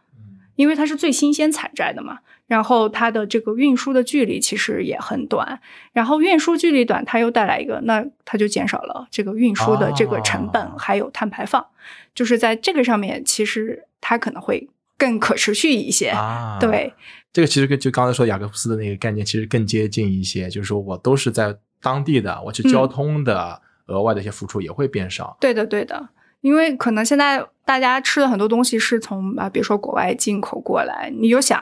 [0.55, 2.21] 因为它是最新鲜采摘的嘛。
[2.47, 5.61] 然后它的这个运输的距离其实也很短，
[5.93, 11.67] 然后运输距离短，它又带来一个，那它就减少了这个运输的这个成本，哦还有碳排放，
[12.15, 16.11] 就是在这个上面，其实它可能会更可持续一些。
[16.11, 16.95] 啊，对，
[17.33, 25.37] 这个其实跟就刚才说雅各布斯的那个概念其实更接近一些，就是说我都是在当地的，我去交通的额外的一些付出也会变少。
[25.41, 26.09] 对的，对的，
[26.47, 31.61] 因为可能现在大家吃的很多东西是从啊，比如说国外进口过来，你就想，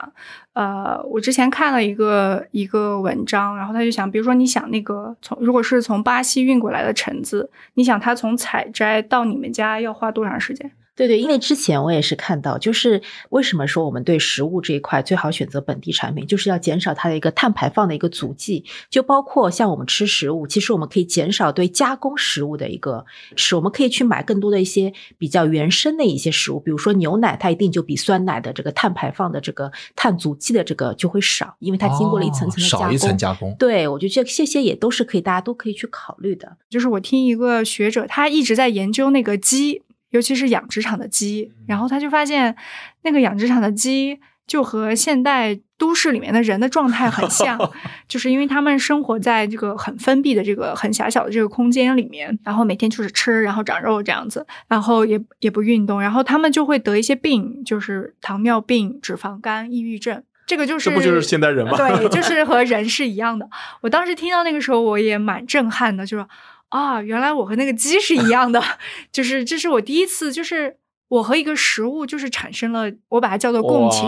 [0.53, 10.71] 呃，我之前看了一个一个文章，然后他就想，比如说你想那个从如果是从巴西运过来的橙子，你想它从采摘到你们家要花多长时间？
[10.95, 23.05] 对对，因为之前我也是看到，就是为什么说我们对食物这一块最好选择本地产品，就是要减少它的一个碳排放的一个足迹，就包括像我们吃食物，其实我们可以减少对加工食物的一个
[23.35, 32.85] 吃，我们可以去买更多的一些比较原生的一些食物，比如说牛奶，它一定就比酸奶的这个碳排放的这个碳足迹的这个就会少，因为它经过了一层层的加工。
[32.85, 33.55] 哦少一层加工。
[33.59, 36.55] 对，我觉得这这些也都是可以，大家都可以去考虑的。
[36.69, 39.81] 就是我听一个学者，他一直在研究那个鸡，
[40.15, 42.55] 尤其是养殖场的鸡，然后他就发现
[43.01, 47.59] 那个养殖场的鸡就和现代都市里面的人的状态很像，
[48.07, 60.23] 就是因为他们生活在这个很封闭的这个很狭小的这个空间里面，然后每天就是吃，然后长肉这样子，然后也也不运动，然后他们就会得一些病，就是糖尿病、脂肪肝、抑郁症。
[60.47, 61.75] 这个就是这不就是现代人吗？
[61.75, 63.49] 对，就是 和人是一样的。
[63.81, 66.25] 我当时听到那个时候，我也蛮震撼的，就是
[66.69, 68.61] 啊，原来我和那个鸡是一样的，
[69.11, 74.07] 就是这是我第一次，就是我和一个食物就是产生了，我把它叫做共情，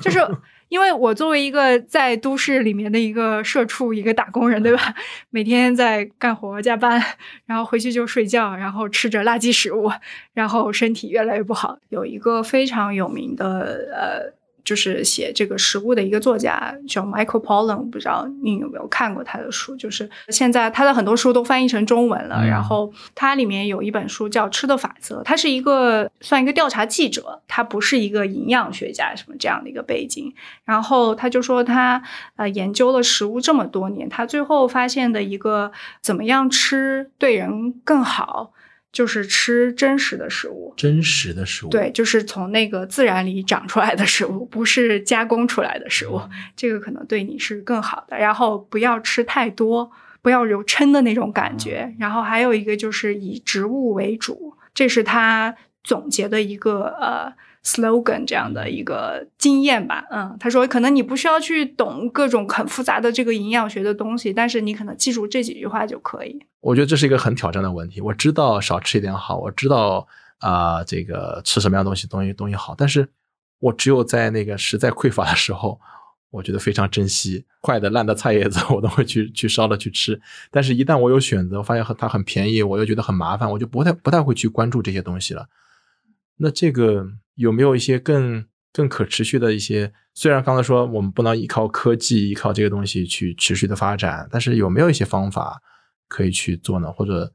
[0.00, 0.20] 就是。
[0.70, 4.94] 因为我作为一个在都市里面的一个社畜，一个打工人，对吧？
[5.30, 7.00] 每天在干活加班，
[7.46, 9.92] 然后回去就睡觉，然后吃着垃圾食物，
[10.32, 11.78] 然后身体越来越不好。
[11.90, 13.46] 有一个非常有名的
[13.94, 14.43] 呃。
[14.64, 19.76] 就是写这个食物的一个作家叫 Michael Pollan，我不知道你有没有看过他的书。
[19.76, 30.32] 就是现在他的很多书都翻译成中文了，嗯然后他里面有一本书叫《吃的法则》，他是一个算一个调查记者，他不是一个营养学家什么这样的一个背景。
[30.64, 32.02] 然后他就说他
[32.36, 38.52] 呃研究了食物这么多年，他最后发现的一个怎么样吃对人更好。
[38.94, 41.68] 就是吃真实的食物，真实的食物。
[41.68, 46.20] 对，就是从那个自然里长出来的食物，不是加工出来的食物，
[46.54, 48.16] 这个可能对你是更好的。
[48.16, 49.90] 然后不要吃太多，
[50.22, 51.92] 不要有撑的那种感觉。
[51.98, 55.52] 然后还有一个就是以植物为主，这是他
[55.82, 60.04] 总结的一个呃 slogan 这样的一个经验吧。
[60.10, 66.38] 嗯，他说可能你不需要去懂各种很复杂的这个营养学的东西，但是你可能记住这几句话就可以。
[66.60, 68.00] 我觉得这是一个很挑战的问题。
[68.00, 70.06] 我知道少吃一点好，我知道
[70.38, 73.08] 啊、这个吃什么样的东西东西东西好，但是
[73.60, 75.80] 我只有在那个实在匮乏的时候，
[76.30, 80.20] 我觉得非常珍惜坏的烂的菜叶子，我都会去去烧了去吃。
[80.50, 85.46] 但是，一旦我有选择，我发现它很便宜，我又觉得很麻烦，我就不太不太会去关注这些东西了。
[86.36, 89.92] 那这个有没有一些更更可持续的一些？
[90.14, 95.60] 虽然刚才说我们不能依靠科技、依靠这个东西去持续的发展，但是有没有一些方法
[96.08, 96.92] 可以去做呢？
[96.92, 97.32] 或者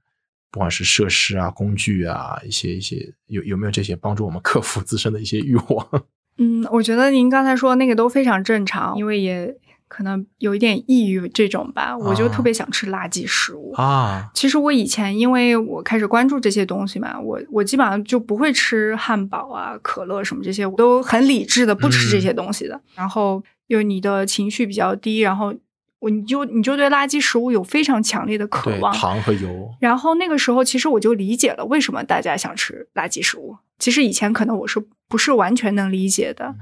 [0.50, 6.04] 不管是设施啊、工具啊，一些一些有有没有这些帮助我们克服自身的一些欲望？
[6.42, 9.54] 嗯，我觉得您刚才说那个都非常正常，因为也
[9.90, 11.98] 可能有一点抑郁这种吧。
[11.98, 14.32] 我就特别想吃垃圾食物啊。
[14.34, 22.80] 其实我以前因为我开始关注这些东西嘛，我我基本上就不会吃汉堡啊、可乐什么这些，我都很理智的不吃这些东西的。
[22.96, 25.54] 然后有你的情绪比较低，然后。
[26.02, 29.70] 我你就你就对垃圾食物有非常强烈的渴望，糖和油。
[29.82, 33.58] 然后那个时候，其实我就理解了为什么大家想吃垃圾食物。
[33.80, 36.56] 其实以前可能我是不是完全能理解的，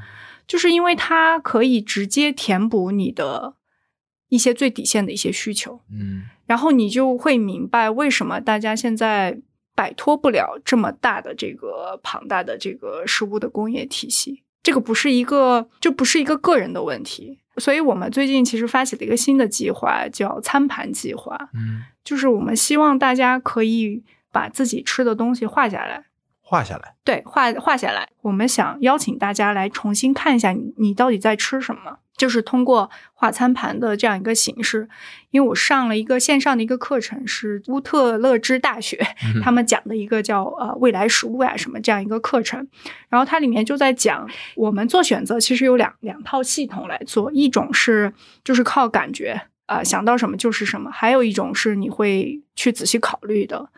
[0.48, 3.56] 就是因为它可以直接填补你的
[4.30, 5.82] 一些最底线的一些需求。
[5.92, 9.40] 嗯，然后你就会明白为什么大家现在
[9.76, 14.44] 摆脱不了这么大的这个庞大的这个食物的工业体系。
[14.64, 17.40] 这个不是一个，就不是一个个人的问题。
[17.58, 21.38] 所以我们最近其实发起了一个新的计划，叫餐盘计划。
[21.54, 26.07] 嗯，就是我们希望大家可以把自己吃的东西画下来，
[26.50, 26.96] 画下来。
[27.04, 28.08] 对，画画下来。
[28.22, 32.00] 我们想邀请大家来重新看一下你，你到底在吃什么。
[32.16, 34.90] 就是通过画餐盘的这样一个形式，
[35.30, 39.00] 因为我上了一个线上的一个课程，是乌特勒支大学
[39.44, 42.68] 他们讲的一个叫呃未来食物呀什么这样一个课程，
[43.10, 48.12] 然后它里面就在讲我们做选择其实有两两套系统来做，一种是
[48.44, 53.70] 就是靠感觉啊想到什么就是什么，还有一种是你会去仔细考虑的。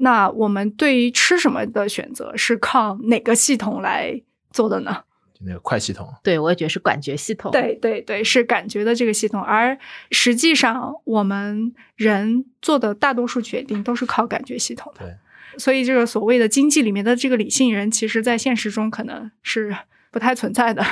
[0.00, 4.20] 那我们对于吃什么的选择是靠哪个系统来
[4.50, 5.04] 做的呢？
[5.34, 7.52] 就那个快系统，对我也觉得是感觉系统。
[7.52, 9.42] 对对对，是感觉的这个系统。
[9.42, 9.78] 而
[10.10, 15.04] 实际上，我们人做的大多数决定都是靠感觉系统的。
[15.04, 19.76] 对，所以这个所谓的经济里面的这个理性人，其实在现实中可能是
[20.10, 20.84] 不太存在的。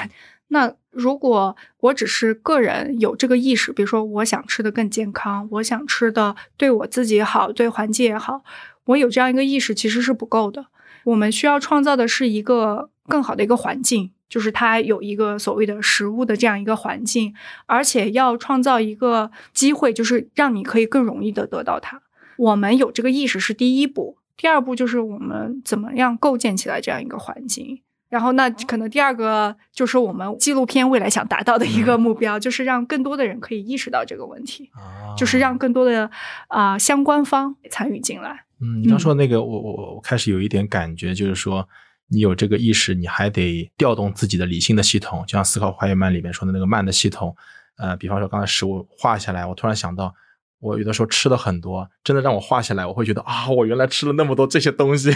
[0.51, 8.43] 那如果我只是个人有这个意识，比如说我想吃的更健康，我想吃的对我自己好，对环境也好，
[8.89, 10.66] 我有这样一个意识其实是不够的。
[11.05, 14.11] 我们需要创造的是一个更好的一个环境。
[14.28, 17.32] 就是它有一个所谓的食物的这样一个环境，
[17.64, 22.03] 而且要创造一个机会，就是让你可以更容易的得到它。
[22.36, 27.80] 我们有这个意识是第一步，第二步就是我们怎么样构建起来这样一个环境。
[28.11, 34.70] 然后那可能第二个就是我们纪录片未来想达到的一个目标，就是让更多的人可以意识到这个问题，
[35.16, 36.11] 就是让更多的
[36.49, 38.45] 啊相关方参与进来。
[38.61, 41.69] 嗯，你刚说那个，我我我开始有一点感觉，就是说。
[42.11, 47.37] 你有这个意识，你还得调动自己的理性的系统，就像《思考快慢》里面说的那个慢的系统。
[47.77, 50.15] 呃，比方说刚才食物画下来，我突然想到，
[50.59, 55.13] 我有的时候吃的很多，真的让我画下来，我会觉得啊，我原来吃了那么多这些东西，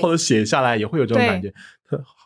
[0.00, 1.52] 或者 写下来也会有这种感觉，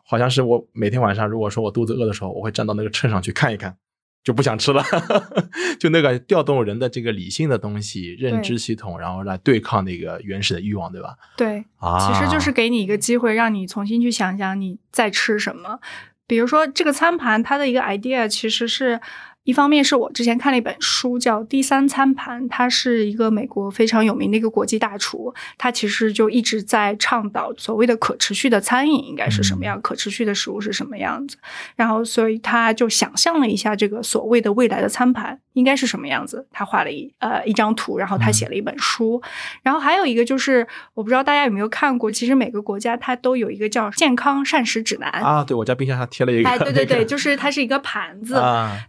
[0.05, 3.75] 好像是我每天晚上如果说我肚子饿的时候，我会站到那个秤上去看一看。
[4.23, 4.85] 就不想吃了，
[5.81, 11.17] 就那个调动人的这个理性的东西、认知系统，然后来对抗那个原始的欲望，对吧？
[11.37, 15.81] 对，啊，其实就是给你一个机会，让你重新去想想你在吃什么。
[16.27, 19.01] 比如说这个餐盘，它的一个 idea 其实是。
[19.45, 31.39] 一方面是我之前看了一本书，叫《第三餐盘》，他是一个美国非常有名的一个国际大厨，他其实就一直在倡导所谓的可持续的餐饮应该是什么样，可持续的食物是什么样子。
[31.75, 39.21] 然后，所以他就想象了一下这个所谓的未来的餐盘应该是什么样子，他画了一呃一张图，然后他写了一本书。
[39.63, 45.43] 然后还有一个就是，我不知道大家有没有看过，其实每个国家它都有一个叫健康膳食指南啊。
[45.43, 48.35] 对我家冰箱上贴了一个，哎，对对对，就是它是一个盘子，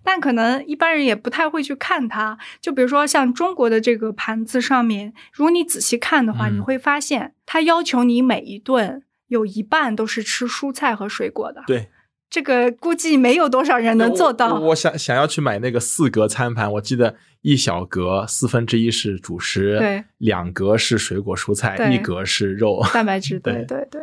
[0.04, 0.41] 但可能。
[0.66, 11.64] 一般人也不太会去看它，就比如说像中国的这个盘子上面，如果你仔细看的话，你会发现它要求你每一顿有一半都是吃蔬菜和水果的。
[11.66, 11.90] 对，
[12.30, 14.60] 这个估计没有多少人能做到。
[14.60, 23.40] 我想想要去买那个四格餐盘，我记得一小格四分之一是主食，对，两格是水果蔬菜，一格是肉蛋白质。
[23.44, 24.02] 对对对。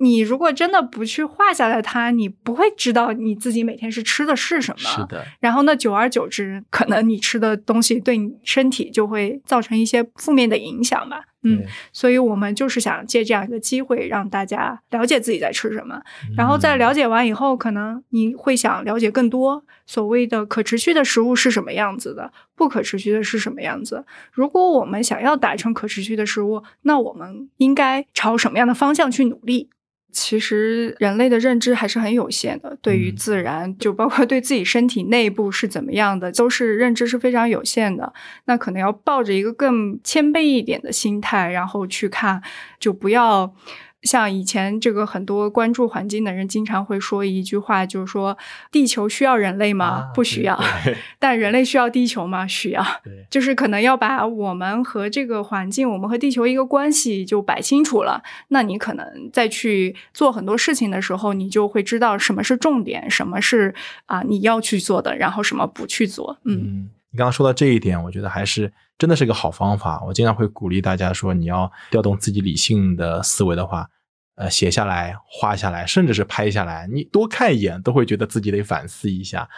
[0.00, 4.88] 你如果真的不去画下来它，你不会知道你自己每天是吃的是什么。
[4.88, 5.24] 是的。
[5.40, 11.24] 然后那，久而久之，可能你吃的东西对你身体就会造成一些负面的影响吧。
[11.42, 11.62] 嗯。
[11.92, 16.00] 所以我们就是想借这样一个机会，让大家了解自己在吃什么。
[16.34, 24.06] 然后在了解完以后，可能你会想了解更多所谓的可持续的食物是什么样子的，不可持续的是什么样子。
[24.32, 29.68] 如果我们想要达成可持续的食物，那我们应该朝什么样的方向去努力？
[30.12, 38.12] 其实人类的认知还是很有限的，对于自然，就包括对自己身体内部是怎么样的，都是认知是非常有限的。
[38.44, 42.42] 那可能要抱着一个更谦卑一点的心态，然后去看，
[42.78, 43.54] 就不要
[44.02, 48.36] 像以前这个很多关注环境的人经常会说一句话，就是说
[48.72, 49.86] 地球需要人类吗？
[49.86, 50.58] 啊不需要。
[51.18, 52.46] 但人类需要地球吗？
[52.46, 52.84] 需要。
[53.28, 63.74] 就是可能要把我们和这个环境，我们和地球一个关系就摆清楚了，那你可能再去做很多事情的时候，你就会知道什么是重点，什么是
[64.06, 66.38] 啊、你要去做的，然后什么不去做。
[66.44, 70.04] 嗯嗯，你刚刚说到这一点，我觉得还是真的是个好方法。
[70.04, 73.88] 我经常会鼓励大家说，你要调动自己理性的思维的话，
[74.34, 79.48] 呃，写下来、画下来，甚至是拍下来，你多看一眼都会觉得自己得反思一下。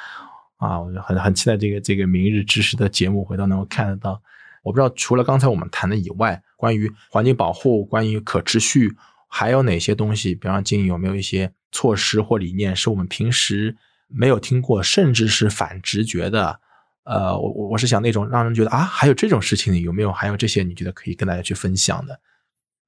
[0.58, 4.22] 啊，我就很很期待这个这个明日知识的节目回头能够看得到。
[4.62, 8.94] 我不知道除了刚才我们谈的以外，关于环境保护、关于可持续，
[9.26, 10.36] 还有哪些东西？
[10.36, 13.76] 比方说，经有没有一些措施或理念是我们平时
[14.06, 16.60] 没有听过，甚至是反直觉的？
[17.04, 20.12] 呃，我我我是想那种让人觉得啊，还有这种事情，有没有？
[20.12, 22.20] 还有这些你觉得可以跟大家去分享的？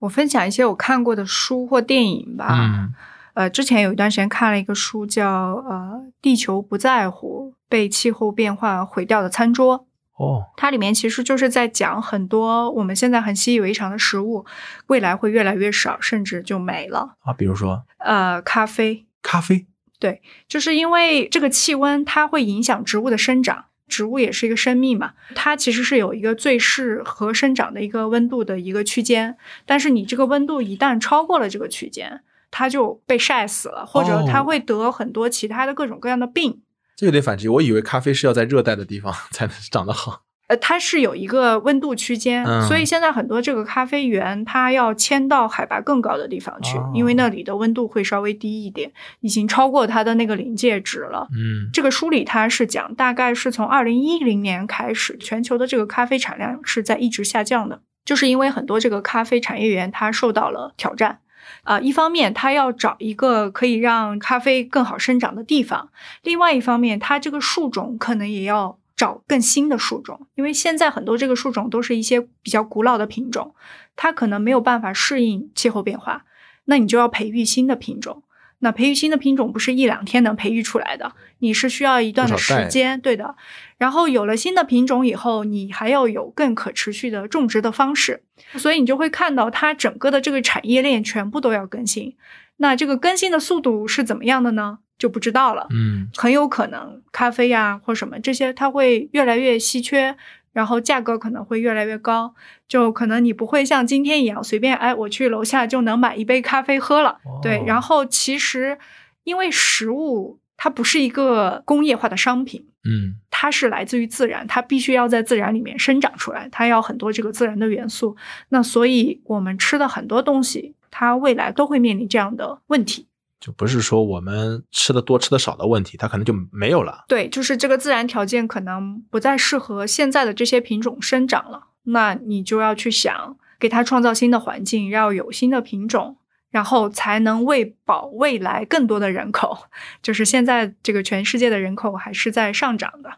[0.00, 2.48] 我分享一些我看过的书或电影吧。
[2.50, 2.94] 嗯
[3.34, 9.80] 呃，之前有一段时间看了一个书叫《呃地球不在乎被气候变化毁掉的餐桌》。
[10.16, 14.46] 哦，它里面其实就是在讲很多我们现在很习以为常的食物，
[14.86, 17.16] 未来会越来越少，甚至就没了。
[17.24, 19.66] 啊，比如说呃，咖啡，咖啡，
[19.98, 36.62] 对就是因为这个气温它会影响植物的生长，植物也是一个生命嘛，它其实是有一个最适合生长的一个温度的一个区间，但是你这个温度一旦超过了这个区间，它就被晒死了，或者它哦会得很多其他的各种各样的病。
[36.96, 37.48] 这有点反直。
[37.50, 40.23] 我以为咖啡是要在热带的地方 才能长得好。
[40.46, 51.26] 呃，它是有一个温度区间，嗯所以现在很多这个咖啡园它要迁到海拔更高的地方去，哦因为那里的温度会稍微低一点，已经超过它的那个临界值了。
[51.34, 61.20] 嗯这个书里它是讲，大概是从二零一零年开始，全球的这个咖啡产量是在一直下降的，就是因为很多这个咖啡产业园它受到了挑战。
[61.64, 65.88] 啊、一方面它要找一个可以让咖啡更好生长的地方，
[66.22, 73.54] 另外一方面它这个树种可能也要找更新的树种，因为现在很多这个树种都是一些比较古老的品种，
[73.96, 76.24] 它可能没有办法适应气候变化，
[76.66, 78.22] 那你就要培育新的品种。
[78.60, 83.34] 那培育新的品种不是一两天能培育出来的，你是需要一段的时间，对的。
[83.76, 88.22] 然后有了新的品种以后，你还要有更可持续的种植的方式，
[88.56, 92.16] 所以你就会看到它整个的这个产业链全部都要更新。
[92.56, 94.78] 那这个更新的速度是怎么样的呢？
[95.04, 95.66] 就不知道了。
[95.68, 100.16] 嗯很有可能咖啡呀、或什么这些，它会越来越稀缺，
[100.54, 102.34] 然后价格可能会越来越高。
[102.66, 107.18] 就可能你不会像今天一样随便哎，我去楼下就能买一杯咖啡喝了。
[107.42, 108.78] 对哦，然后其实
[109.24, 118.16] 因为食物它不是一个工业化的商品，嗯它是来自于自然，它必须要在自然里面生长出来，它要很多这个自然的元素。
[118.48, 123.06] 那所以我们吃的很多东西，它未来都会面临这样的问题。
[123.44, 127.04] 就不是说我们吃的多吃的少的问题，它可能就没有了。
[127.06, 136.16] 对，就是这个自然条件可能不再适合现在的这些品种生长了，那你就要去想给它创造新的环境，要有新的品种，
[136.50, 139.54] 然后才能喂饱未来更多的人口。
[140.00, 143.10] 就是现在这个全世界的人口还是在上涨的。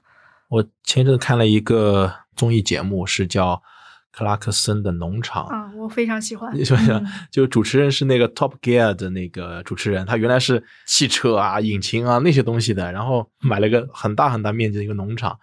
[0.49, 3.63] 我前一阵子看了一个综艺节目，是叫
[4.17, 5.45] 克拉克森的农场。
[5.49, 6.51] 啊，我非常喜欢。
[6.57, 15.39] 你说想嗯，就主持人是那个 Top Gear 的那个主持人，他原来是汽车啊、引擎啊那些东西的，然后买了个很大很大面积的一个农场。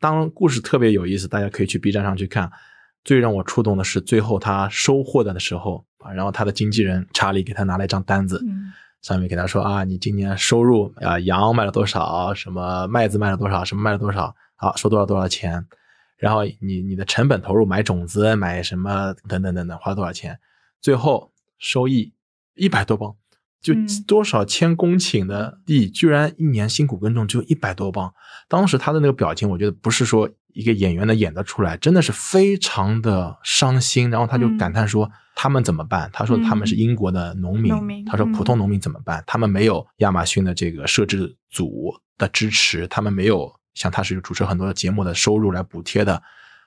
[0.00, 2.50] 当然，故事特别有意思，大家可以去 B 站上去看。
[3.04, 15.64] 最让我触动的是最后他收获的的时候啊，然后他的经纪人查理给他拿了一张单子，嗯上面给他说啊，你今年收入啊，羊卖了多少，什么麦子卖了多少，什么卖了多少，好收多少多少钱，
[16.18, 20.38] 然后你你的成本投入买种子买什么等等等等花了多少钱，
[20.80, 22.12] 最后收益
[22.54, 23.14] 一百多磅，
[23.62, 28.12] 就嗯多少千公顷的地，居然一年辛苦耕种只有一百多磅。
[28.48, 34.10] 当时他的那个表情，我觉得不是说一个演员能演得出来，真的是非常的伤心。
[34.10, 37.70] 然后他就嗯感叹说：“他们怎么办？”他说：“他们是英国的农民。
[37.70, 39.22] 农民他说：“嗯普通农民怎么办？
[39.26, 46.22] 他们没有亚马逊的这个摄制组的支持，他们没有像他是主持很多节目的收入来补贴的，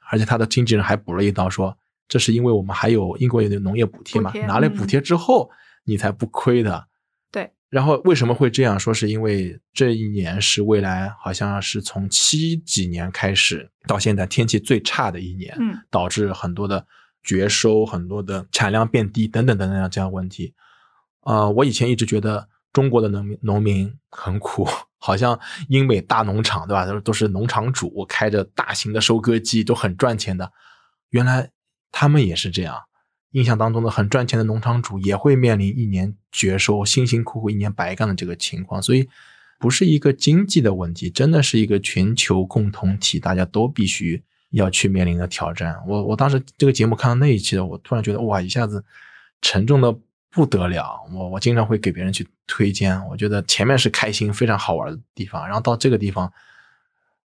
[0.10, 1.78] 而且他的经纪人还补了一刀说。”
[2.12, 5.50] 这是因为我们还有英国有的农业补贴嘛拿了补贴之后，
[5.86, 6.88] 你才不亏的。
[7.32, 8.94] 对，然后为什么会这样说？
[8.94, 16.86] 是因为这一年是未来好像是从七几年开始到现在天气最差的一年，嗯导致很多的
[17.24, 20.54] 绝收、很多的产量变低等等等等这样问题。
[21.22, 24.68] 呃，我以前一直觉得中国的农民农民很苦，
[25.04, 25.38] 好像
[25.68, 26.86] 英美大农场对吧？
[26.86, 30.52] 都都是农场主开着大型的收割机，都很赚钱的。
[31.10, 31.50] 原来
[31.92, 32.76] 他们也是这样。
[33.32, 39.10] 印象当中的很赚钱的农场主也会面临一年绝收、辛辛苦苦一年白干的这个情况，所以
[39.58, 45.78] 不是一个经济的问题，真的是一个全球共同体，大家都必须要去面临的挑战。
[45.88, 48.84] 我我当时这个节目看到那一期的，我突然觉得哇，一下子
[49.42, 49.98] 沉重的
[50.32, 51.00] 不得了。
[51.14, 56.32] 我我经常会给别人去推荐，我觉得前面是开心、非常好玩的地方，然后到这个地方。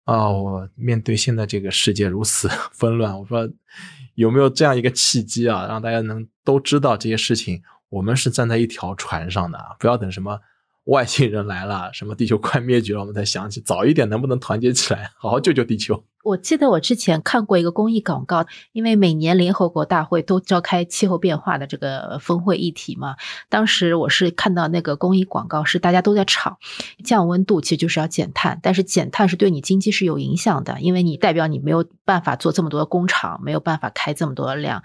[0.05, 3.48] 啊，我面对现在这个世界如此 纷乱，我说
[4.16, 10.38] 有没有这样一个契机啊，让大家能都知道这些事情，我们是站在一条船上的，不要等什么
[10.85, 16.05] 外星人来了，什么地球快灭绝了，我们才想起，早一点能不能团结起来，好好救救地球。
[16.22, 23.16] 我记得我之前看过一个公益广告，因为每年联合国大会都召开气候变化的这个峰会议题嘛。
[23.49, 26.59] 当时我是看到那个公益广告，是大家都在吵
[27.03, 34.82] 降温度，其实就是要减碳，但是减碳是对你经济是有影响的，因为你代表你没有办法做这么多的工厂，没有办法开这么多的量，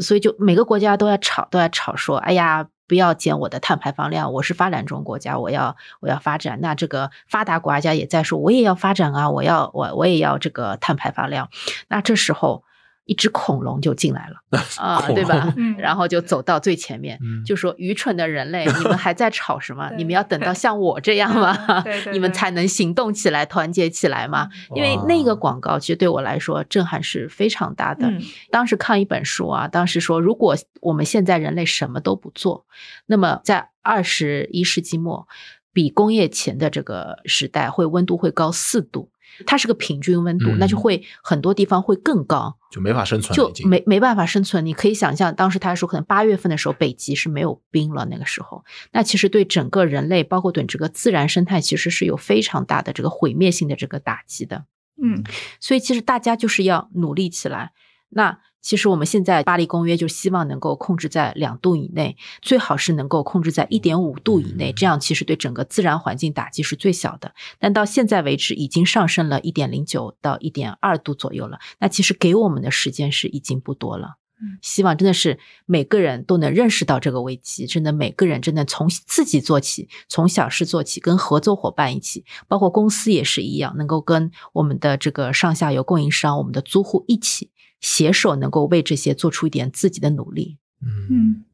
[0.00, 2.66] 所以就每个国家都在吵，都在吵说，哎呀。
[2.86, 6.60] 不要减我的碳排放量，我是发展中国家，我要我要发展。
[6.60, 11.48] 那这个发达国家也在说，我也要发展啊，我要我我也要这个碳排放量。
[11.88, 12.64] 那这时候。
[13.06, 15.54] 一只恐龙就进来了啊，对吧？
[15.78, 19.88] 然后就走到最前面，就说：“愚蠢的人类， 你们还在吵什么？
[19.96, 21.84] 你们要等到像我这样吗？
[22.12, 28.12] 你们才能行动起来、团结起来吗？”因为那个广告其实对我来说震撼是非常大的。
[28.50, 32.66] 当时看一本书啊，当时说，如果我们现在人类什么都不做，
[33.06, 35.28] 那么在二十一世纪末，
[35.72, 39.10] 比工业前的这个时代会温度会高四度。
[39.44, 44.64] 它是个平均温度，那就会很多地方会更高，就没法生存，就没没办法生存。
[44.64, 48.06] 你可以想象，当时他说可能八月份的时候，北极是没有冰了。
[48.10, 54.64] 那个时候，那其实对整个人类，包括对这个自然生态，其实是有非常大的这个毁灭性的这个打击的。
[55.02, 55.22] 嗯，
[55.60, 57.72] 所以其实大家就是要努力起来。
[58.10, 58.38] 那。
[58.62, 67.32] 其实我们现在巴黎公约就希望能够控制在两度以内，最好是能够控制在一点五度以内，这样其实对整个自然环境打击是最小的。
[67.60, 71.60] 但到现在为止，已经上升了一点零九到一点二度左右了。
[71.78, 74.16] 那其实给我们的时间是已经不多了。
[74.42, 87.52] 嗯，希望真的是每个人都能认识到这个危机，真的每个人真的从自己做起，从小事做起，跟合作伙伴一起，包括公司也是一样，能够跟我们的这个上下游供应商、我们的租户一起。
[87.80, 90.58] 携手能够为这些做出一点自己的努力。
[90.82, 91.44] 嗯，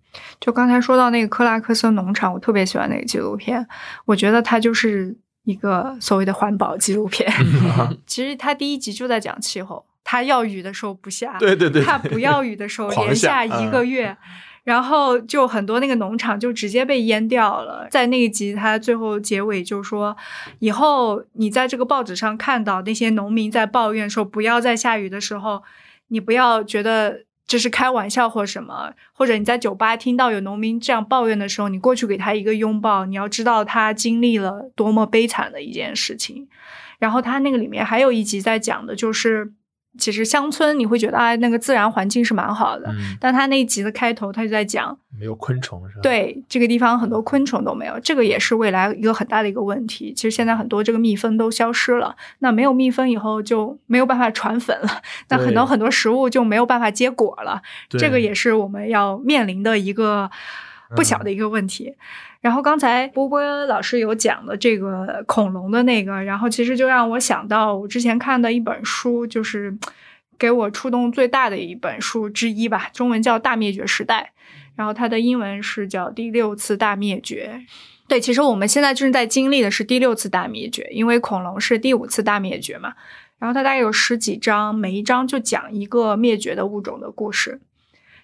[0.41, 3.67] 就刚才说到那个克拉克森农场，我特别喜欢那个纪录片。
[4.05, 7.33] 我觉得它就是一个所谓的环保纪录片。
[8.07, 14.17] 其实它第一集就在讲气候，它要雨的时候不下， 对对对，它不要雨的时候 连下一个月，
[14.65, 17.87] 然后就很多那个农场就直接被淹掉了。
[17.91, 20.17] 在那一集，它最后结尾就说，
[20.59, 25.63] 以后你在这个报纸上看到那些农民在抱怨说不要再下雨的时候。
[26.13, 36.49] 你不要觉得这是开玩笑或什么，或者你在酒吧听到有农民这样抱怨的时候，你过去给他一个拥抱，你要知道他经历了多么悲惨的一件事情。
[36.99, 39.53] 然后他那个里面还有一集在讲的就是。
[39.99, 42.91] 其实乡村你会觉得啊，那个自然环境是蛮好的，
[43.21, 46.01] 但他那一集的开头他就在讲没有昆虫是吧？
[46.03, 50.13] 对，这个地方很多昆虫都没有，这个也是未来一个很大的一个问题。
[50.15, 60.31] 其实现在很多这个蜜蜂都消失了，那没有蜜蜂以后就没有办法传粉了，那很多很多食物就没有办法结果了，这个也是我们要面临的一个
[60.97, 61.95] 不小的一个问题。
[62.43, 69.75] 然后刚才波波老师有讲的这个恐龙的那个，然后其实就让我想到我之前看的一本书，就是
[70.37, 74.33] 给我触动最大的一本书之一吧，中文叫《大灭绝时代》，
[74.75, 77.65] 然后它的英文是叫《第六次大灭绝》。
[78.09, 82.93] 对，其实我们现在正在经历的是第六次大灭绝，因为恐龙是第五次大灭绝嘛。
[83.39, 87.61] 然后它大概有十几章，每一章就讲一个灭绝的物种的故事。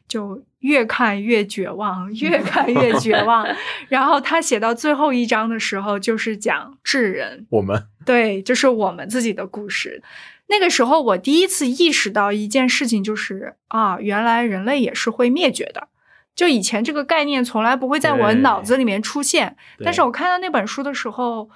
[0.08, 3.46] 就越看越绝望，越看越绝望。
[3.88, 10.02] 然后他写到最后一章的时候，就是讲智人，我们对，就是我们自己的故事。
[10.48, 15.88] 那个时候，我第一次意识到一件事情，就是啊，原来人类也是会灭绝的。
[16.34, 21.48] 就以前这个概念从来不会在我脑子里面出现，但是我看到那本书的时候，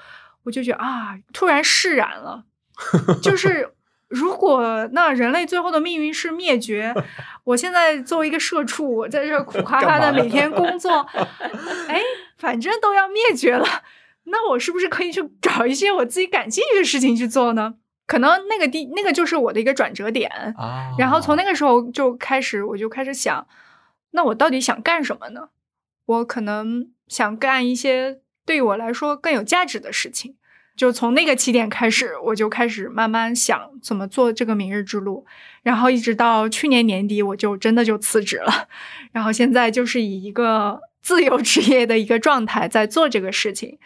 [0.44, 2.44] 我就觉得啊，突然释然了，
[3.22, 3.70] 就是。
[4.12, 6.94] 如果那人类最后的命运是灭绝，
[7.44, 11.04] 我现在作为一个社畜，我在这苦 哈哈的每天工作，
[11.88, 12.00] 哎，
[12.36, 13.66] 反正都要灭绝了，
[14.24, 17.74] 那我是不是可以去找一些我自己感兴趣的事情去做呢？
[18.06, 20.90] 可能那个地那个就是我的一个转折点啊。
[20.98, 23.46] 然后从那个时候就开始，我就开始想，
[24.10, 25.48] 那我到底想干什么呢？
[26.04, 30.36] 我可能想干一些对于我来说更有价值的事情。
[30.82, 35.24] 就从那个起点开始，我就开始慢慢想怎么做这个明日之路，
[35.62, 38.66] 然后一直到去年年底，我就真的就辞职了，
[39.12, 43.78] 然后现在就是以一个自由职业的一个状态在做这个事情，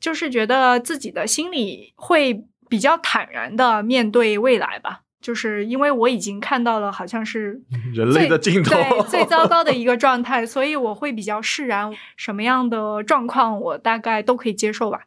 [0.00, 5.00] 就是觉得自己的心里会比较坦然的面对未来吧。
[5.20, 7.60] 就是因为我已经看到了，好像是
[7.92, 15.02] 人类的尽头，对最糟糕的一个状态，所以我会比较释然，什么样的状况我大概都可以接受吧。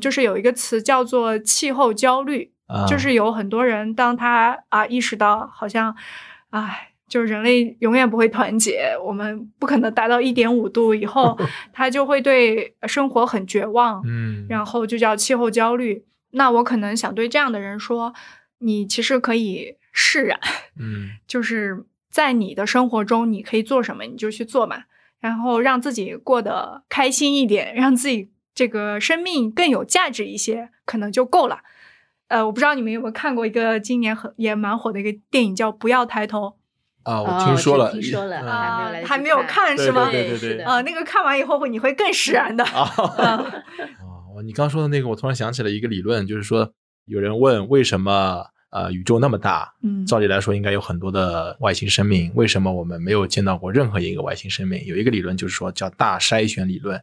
[0.00, 5.94] 就是有一个词叫做气候焦虑，啊就是有很多人当他啊意识到好像，
[6.50, 6.88] 唉。
[7.08, 11.38] 就是人类永远不会团结，我们不可能达到一点五度以后，
[11.70, 16.06] 他就会对生活很绝望，嗯，然后就叫气候焦虑。
[16.30, 18.14] 那我可能想对这样的人说，
[18.60, 20.40] 你其实可以释然，
[20.80, 24.84] 嗯 就是在你的生活中，你可以做什么你就去做嘛，
[25.20, 31.60] 然后让自己过得开心一点，让自己这个生命更有价值一些，可能就够了。
[32.28, 36.56] 呃，我不知道你们有没有看过一个今年很也蛮火的一个电影叫《不要抬头
[37.02, 40.08] 啊，我哦听说了，听说了嗯啊还没有来还没有看是吗？
[40.10, 42.64] 对对对对啊，那个看完以后会你会更释然的。
[42.64, 43.62] 啊。
[44.44, 46.72] 你刚说的那个，我突然想起了一个理论，就是说
[47.04, 54.82] 有人问为什么呃宇宙那么大，嗯照理来说应该有很多的外星生命，为什么我们没有见到过任何一个外星生命？
[54.86, 57.00] 有一个理论就是说叫大筛选理论，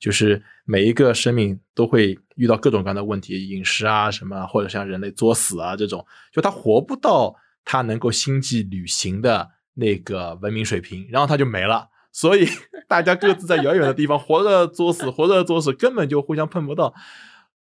[0.00, 11.88] 就是每一个生命都会遇到各种各样的问题，饮食啊什么，或者像人类作死啊这种，就他活不到他能够星际旅行的那个文明水平，然后他就没了。
[12.12, 12.48] 所以
[12.88, 16.92] 大家各自在遥远的地方活着作死，活着作死，根本就互相碰不到，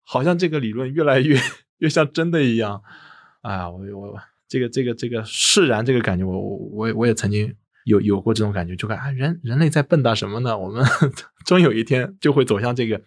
[0.03, 1.39] 好像这个理论越来越
[1.77, 2.83] 越像真的一样。
[3.41, 7.55] 哎呀，我我这个这个这个释然这个感觉，我我我也我也曾经
[7.85, 10.57] 有有过这种感觉，就感啊人人类在笨跶什么呢？
[10.57, 10.85] 我们
[11.45, 13.01] 终有一天就会走向这个。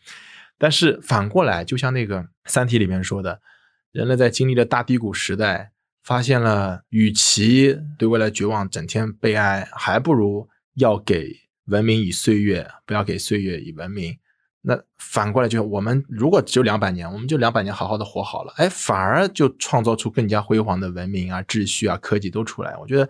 [0.57, 3.41] 但是反过来，就像那个《三体》里面说的，
[3.93, 5.71] 人类在经历了大低谷时代，
[6.03, 14.17] 发现了与其对未来绝望、整天悲哀，还不如要给文明以岁月，不要给岁月以文明。
[14.63, 22.77] 那反过来就，我们如果只有两百年，我们就两百年好好的活好了，哎，反而就创造出更加辉煌的文明啊、秩序啊、科技都出来。
[22.77, 23.09] 我觉得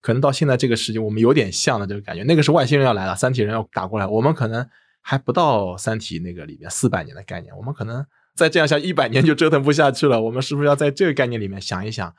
[0.00, 2.22] 可能到现在这个时间，我们有点像的这个感觉。
[2.24, 4.66] 那个是外星人要来了，三体人要打过来，我们可能
[5.00, 10.20] 还不到三体那个里面四百年的概念，我们可能再这样下一百年就折腾不下去了。
[10.20, 12.14] 我们是不是要在这个概念里面想一想？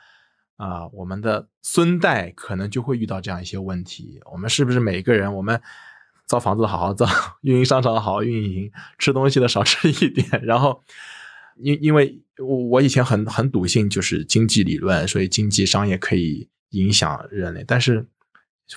[0.57, 4.19] 啊、我们的孙代可能就会遇到这样一些问题。
[4.31, 5.59] 我们是不是每个人，我们
[6.27, 7.07] 造房子好好造，
[7.41, 10.83] 运营商场好好运营，吃东西的少 吃一点，然后。
[11.57, 17.63] 因因为我我以前很很笃信就是经济理论，所以经济商业可以影响人类。
[17.65, 18.05] 但是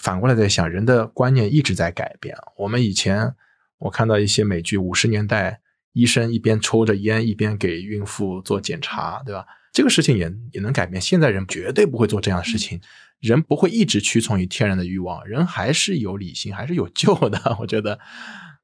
[0.00, 2.36] 反过来在想，人的观念一直在改变。
[2.56, 3.34] 我们以前
[3.78, 5.60] 我看到一些美剧，五十年代
[5.92, 9.44] 医生一边抽着烟一边给孕妇做检查，对吧？
[9.72, 11.00] 这个事情也也能改变。
[11.02, 12.80] 现在人绝对不会做这样的事情，
[13.20, 17.56] 人不会一直屈从于天然的欲望，人还是有理性，还是有救的。
[17.58, 17.98] 我觉得。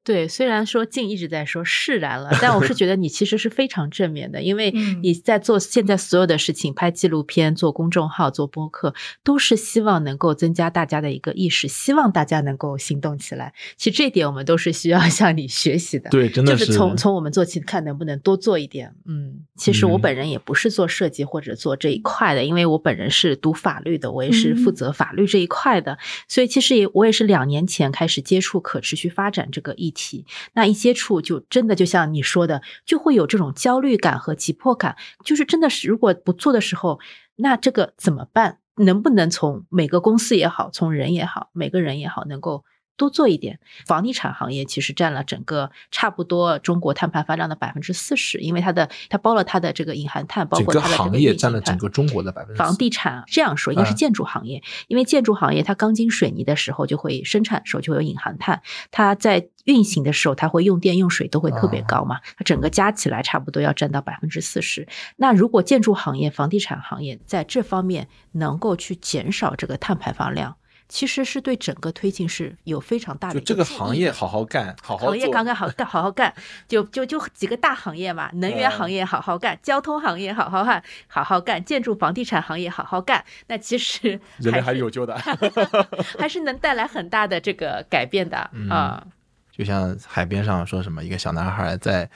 [0.03, 13.53] 对，虽然说静一直在说释然了，但我是觉得你其实是非常正面的，因为嗯你在做现在所有的事情，拍纪录片、做公众号、做播客，都是希望能够增加大家的一个意识，希望大家能够行动起来。
[13.77, 16.09] 其实这一点我们都是需要 向你学习的。
[16.09, 18.95] 对，真的就是从从我们做起，看能不能多做一点。
[19.05, 30.25] 嗯，其实我嗯本人也不是做设计或者做这一块的，因为我本人是读法律的，我也是负嗯责法律这一块的，所以其实也我也是两年前开始接触可持续发展这个议题。
[30.53, 36.99] 那一接触，就真的就像你说的，就会有这种焦虑感和急迫感，就是真的是如果不做的时候，
[37.35, 38.57] 那这个怎么办？
[38.77, 42.63] 能不能从每个公司也好，从人也好，每个人也好，能够
[43.01, 43.59] 多做一点。
[43.87, 64.87] 房地产行业其实占了整个差不多中国碳排放量的百分之四十，因为它的它包了它的这个隐含碳，包括它的这行业占了整个中国的百分之房地产这样说应该是嗯建筑行业，因为建筑行业它钢筋水泥的时候就会生产的时候就会有隐含碳，它在运行的时候它会用电用水都会特别高嘛，它整个加起来差不多要占到百分之四十。
[65.17, 70.57] 那如果建筑行业、房地产行业在这方面能够去减少这个碳排放量，
[70.93, 76.33] 其实是对整个推进是有非常大的就这个行业好好干，好好行业做刚刚好干，好好干，
[76.67, 83.23] 就就就几个大行业嘛，能源行业好好干，交通行业好好干，好好干，建筑房地产行业好好干。
[83.47, 85.17] 那其实人类还是是有救的。
[86.19, 89.07] 还是能带来很大的这个改变的嗯啊。
[89.49, 92.09] 就像海边上说什么一个小男孩在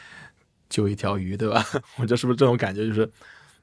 [0.67, 1.63] 救一条鱼，对吧？
[1.95, 2.85] 我觉得是不是这种感觉？
[2.85, 3.09] 就是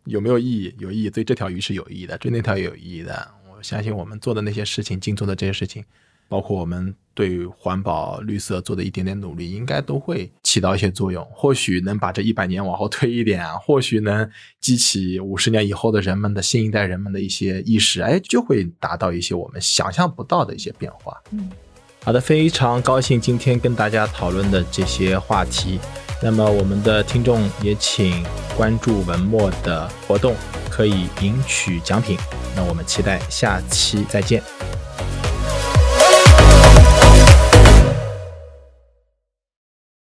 [0.04, 0.74] 有没有意义？
[0.78, 3.30] 有意义，对这条鱼是有意义的，对那条也有意义的。
[3.62, 5.84] 相信我们做的那些事情，静做的这些事情，
[6.28, 11.24] 包括我们对环保、绿色做的一点点努力，应该都会起到一些作用。
[11.30, 14.28] 或许能把这一百年往后推一点，或许能
[14.60, 21.22] 激起五十年以后的人们的新一代人们的一些意识，哎，就会达到一些我们想象不到的一些变化。
[21.30, 21.50] 嗯，
[22.04, 25.78] 好的，非常高兴今天跟大家讨论的这些话题。
[26.20, 28.24] 那么我们的听众也请
[28.56, 30.34] 关注文末的活动，
[30.68, 32.18] 可以赢取奖品。
[32.56, 34.42] 那我们期待下期再见。